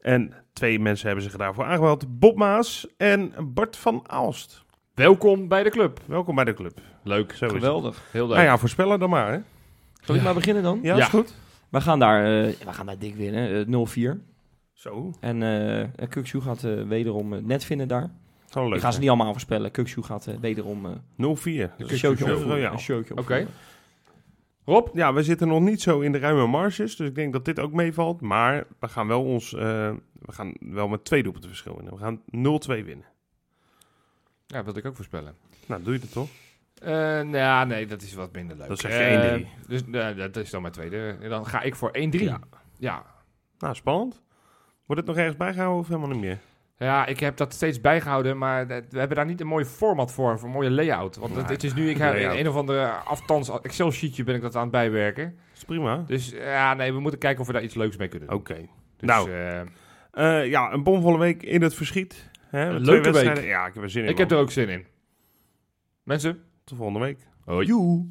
[0.00, 2.18] En twee mensen hebben zich daarvoor aangemeld.
[2.18, 4.64] Bob Maas en Bart van Aalst.
[4.94, 6.00] Welkom bij de club.
[6.06, 6.80] Welkom bij de club.
[7.02, 7.32] Leuk.
[7.32, 7.60] Zo is het.
[7.62, 8.02] Geweldig.
[8.10, 8.34] Heel leuk.
[8.36, 9.38] Nou ja, voorspellen dan maar, hè?
[10.00, 10.78] Zal ik maar beginnen dan?
[10.82, 11.02] Ja, Ja.
[11.02, 11.34] is goed.
[11.68, 14.20] We gaan daar, eh, we gaan daar dik winnen, eh, 0-4.
[14.72, 15.42] Zo, En
[15.98, 18.10] eh Kukshu gaat wederom net vinden daar.
[18.46, 19.70] zal leuk Ik ga ze niet allemaal voorspellen.
[19.70, 21.70] Kukshu gaat wederom eh, 0-4.
[21.78, 22.32] Dat een showtje.
[22.70, 23.46] Een showtje Oké.
[24.64, 24.88] Rob?
[24.92, 27.58] Ja, we zitten nog niet zo in de ruime marges, dus ik denk dat dit
[27.60, 28.20] ook meevalt.
[28.20, 29.60] Maar we gaan wel ons, eh,
[30.12, 31.92] we gaan wel met twee doelpunten verschil winnen.
[31.92, 33.06] We gaan 0-2 winnen.
[34.46, 35.34] Ja, dat wilde ik ook voorspellen.
[35.66, 36.28] Nou, doe je dat toch?
[36.74, 38.66] Eh, nou ja, nee, dat is wat minder leuk.
[38.68, 39.46] Dan zeg je Eh, 1-3.
[39.68, 41.16] Dus eh, dat is dan mijn tweede.
[41.20, 42.24] En dan ga ik voor 1-3.
[42.24, 42.40] Ja.
[42.78, 43.04] Ja.
[43.58, 44.22] Nou, spannend.
[44.86, 46.38] Wordt het nog ergens bijgehouden of helemaal niet meer?
[46.82, 50.12] Ja, ik heb dat steeds bijgehouden, maar dat- we hebben daar niet een mooi format
[50.12, 51.16] voor, voor een mooie layout.
[51.16, 54.34] Want het, Nee, het is nu, ik heb in een of andere aftans Excel-sheetje ben
[54.34, 55.38] ik dat aan het bijwerken.
[55.54, 56.04] Is prima.
[56.06, 58.36] Dus eh, ja, nee, we moeten kijken of we daar iets leuks mee kunnen doen.
[58.38, 58.54] Oké.
[58.96, 59.30] Dus, nou.
[59.30, 59.60] eh,
[60.12, 62.30] Eh, ja, een bomvolle week in het verschiet.
[62.48, 63.44] Hè, Een leuke week.
[63.44, 64.08] Ja, ik heb er zin in.
[64.08, 64.86] ik heb er ook zin in.
[66.02, 67.18] Mensen, Tot volgende week.
[67.44, 67.66] hoi.
[67.66, 68.06] Joe.